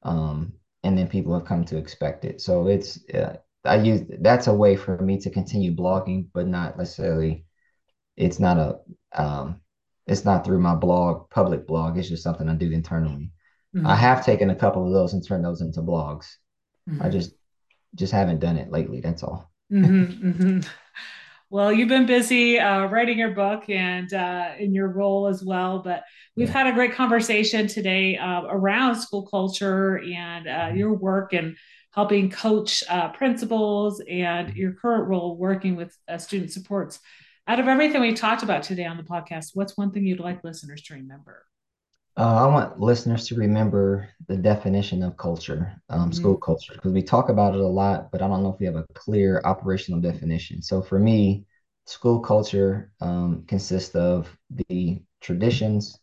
um, 0.04 0.54
and 0.84 0.98
then 0.98 1.08
people 1.08 1.34
have 1.34 1.48
come 1.48 1.66
to 1.66 1.78
expect 1.78 2.26
it 2.26 2.42
so 2.42 2.68
it's 2.68 3.00
uh, 3.14 3.36
i 3.66 3.76
use 3.76 4.02
that's 4.22 4.48
a 4.48 4.54
way 4.54 4.76
for 4.76 4.98
me 5.00 5.20
to 5.20 5.30
continue 5.30 5.76
blogging 5.76 6.28
but 6.34 6.48
not 6.48 6.78
necessarily 6.78 7.46
it's 8.18 8.40
not 8.40 8.58
a 8.58 9.22
um, 9.22 9.62
it's 10.10 10.26
not 10.26 10.44
through 10.44 10.60
my 10.60 10.76
blog, 10.76 11.30
public 11.30 11.68
blog. 11.68 11.98
It's 11.98 12.10
just 12.10 12.24
something 12.24 12.50
I 12.50 12.56
do 12.56 12.72
internally. 12.72 13.32
Mm-hmm. 13.76 13.86
I 13.86 13.96
have 13.96 14.26
taken 14.26 14.50
a 14.50 14.56
couple 14.56 14.86
of 14.86 14.92
those 14.92 15.14
and 15.14 15.26
turned 15.26 15.46
those 15.46 15.62
into 15.62 15.82
blogs. 15.82 16.26
Mm-hmm. 16.90 17.04
I 17.04 17.10
just 17.10 17.32
just 17.96 18.12
haven't 18.12 18.40
done 18.40 18.58
it 18.58 18.72
lately. 18.72 19.02
That's 19.02 19.24
all. 19.24 19.52
Mm-hmm, 19.72 20.30
mm-hmm. 20.30 20.60
well, 21.50 21.72
you've 21.72 21.90
been 21.90 22.08
busy 22.08 22.60
uh, 22.60 22.86
writing 22.86 23.20
your 23.20 23.32
book 23.32 23.70
and 23.70 24.12
uh, 24.14 24.52
in 24.58 24.74
your 24.74 24.88
role 24.88 25.28
as 25.28 25.44
well. 25.44 25.80
But 25.80 26.04
we've 26.36 26.48
yeah. 26.48 26.54
had 26.54 26.68
a 26.68 26.74
great 26.74 26.94
conversation 26.94 27.68
today 27.68 28.18
uh, 28.18 28.44
around 28.50 28.96
school 28.96 29.28
culture 29.28 30.00
and 30.00 30.48
uh, 30.48 30.52
mm-hmm. 30.52 30.78
your 30.78 30.94
work 30.94 31.34
and 31.34 31.56
helping 31.92 32.32
coach 32.32 32.84
uh, 32.90 33.10
principals 33.10 34.02
and 34.10 34.56
your 34.56 34.74
current 34.74 35.08
role 35.08 35.38
working 35.38 35.76
with 35.76 35.96
uh, 36.08 36.18
student 36.18 36.52
supports 36.52 37.00
out 37.50 37.60
of 37.60 37.68
everything 37.68 38.00
we 38.00 38.14
talked 38.14 38.44
about 38.44 38.62
today 38.62 38.86
on 38.86 38.96
the 38.96 39.04
podcast, 39.04 39.56
what's 39.56 39.76
one 39.76 39.90
thing 39.92 40.06
you'd 40.06 40.20
like 40.20 40.44
listeners 40.44 40.84
to 40.84 40.94
remember? 40.94 41.46
Uh, 42.16 42.46
I 42.46 42.46
want 42.46 42.80
listeners 42.80 43.28
to 43.30 43.36
remember 43.36 44.08
the 44.28 44.38
definition 44.38 45.02
of 45.02 45.18
culture, 45.18 45.74
um, 45.90 46.02
mm-hmm. 46.02 46.12
school 46.12 46.38
culture, 46.38 46.74
because 46.74 46.92
we 46.92 47.02
talk 47.02 47.30
about 47.30 47.56
it 47.56 47.60
a 47.60 47.68
lot, 47.68 48.12
but 48.12 48.22
I 48.22 48.28
don't 48.28 48.44
know 48.44 48.54
if 48.54 48.60
we 48.60 48.68
have 48.68 48.76
a 48.76 48.86
clear 48.94 49.42
operational 49.46 50.00
definition. 50.00 50.62
So 50.62 50.80
for 50.80 51.00
me, 51.00 51.46
school 51.88 52.20
culture 52.20 52.92
um, 53.02 53.46
consists 53.48 53.96
of 53.96 54.30
the 54.52 55.02
traditions, 55.20 55.98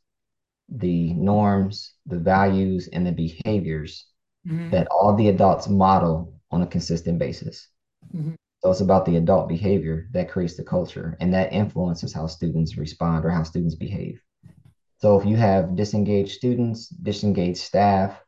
the 0.68 1.12
norms, 1.12 1.92
the 2.06 2.18
values, 2.18 2.88
and 2.92 3.06
the 3.06 3.12
behaviors 3.12 4.06
mm-hmm. 4.44 4.70
that 4.70 4.88
all 4.90 5.14
the 5.14 5.28
adults 5.28 5.68
model 5.68 6.34
on 6.50 6.62
a 6.62 6.66
consistent 6.66 7.20
basis. 7.20 7.68
Mm-hmm. 8.12 8.34
So 8.66 8.72
it's 8.72 8.80
about 8.80 9.06
the 9.06 9.14
adult 9.14 9.48
behavior 9.48 10.08
that 10.10 10.28
creates 10.28 10.56
the 10.56 10.64
culture 10.64 11.16
and 11.20 11.32
that 11.32 11.52
influences 11.52 12.12
how 12.12 12.26
students 12.26 12.76
respond 12.76 13.24
or 13.24 13.30
how 13.30 13.44
students 13.44 13.76
behave. 13.76 14.20
So 14.98 15.16
if 15.16 15.24
you 15.24 15.36
have 15.36 15.76
disengaged 15.76 16.32
students, 16.32 16.88
disengaged 16.88 17.58
staff, 17.58 18.20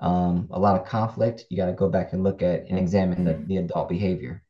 um, 0.00 0.48
a 0.50 0.58
lot 0.58 0.80
of 0.80 0.86
conflict, 0.86 1.44
you 1.50 1.58
got 1.58 1.66
to 1.66 1.74
go 1.74 1.90
back 1.90 2.14
and 2.14 2.24
look 2.24 2.40
at 2.40 2.64
and 2.70 2.78
examine 2.78 3.22
the, 3.22 3.34
the 3.48 3.58
adult 3.58 3.90
behavior. 3.90 4.42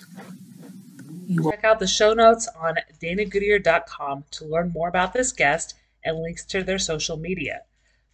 Check 1.51 1.65
out 1.65 1.79
the 1.79 1.87
show 1.87 2.13
notes 2.15 2.49
on 2.59 2.77
danagoodier.com 3.03 4.25
to 4.31 4.47
learn 4.47 4.73
more 4.73 4.89
about 4.89 5.13
this 5.13 5.31
guest 5.33 5.75
and 6.05 6.19
links 6.19 6.45
to 6.47 6.65
their 6.65 6.79
social 6.79 7.19
media. 7.19 7.61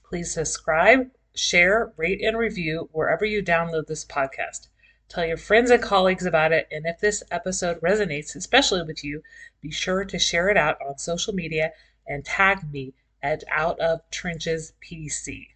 Please 0.05 0.35
subscribe, 0.35 1.11
share, 1.35 1.93
rate, 1.97 2.21
and 2.23 2.37
review 2.37 2.89
wherever 2.93 3.25
you 3.25 3.43
download 3.43 3.87
this 3.87 4.05
podcast. 4.05 4.69
Tell 5.09 5.25
your 5.25 5.37
friends 5.37 5.71
and 5.71 5.83
colleagues 5.83 6.27
about 6.27 6.53
it, 6.53 6.69
and 6.71 6.87
if 6.87 7.01
this 7.01 7.23
episode 7.31 7.81
resonates 7.81 8.37
especially 8.37 8.83
with 8.83 9.05
you, 9.05 9.23
be 9.63 9.71
sure 9.71 10.05
to 10.05 10.19
share 10.19 10.49
it 10.49 10.57
out 10.57 10.77
on 10.87 10.99
social 10.99 11.35
media 11.35 11.73
and 12.07 12.25
tag 12.25 12.71
me 12.73 12.95
at 13.23 13.45
Out 13.51 13.79
of 13.81 14.01
Trenches 14.11 14.73
PC. 14.83 15.49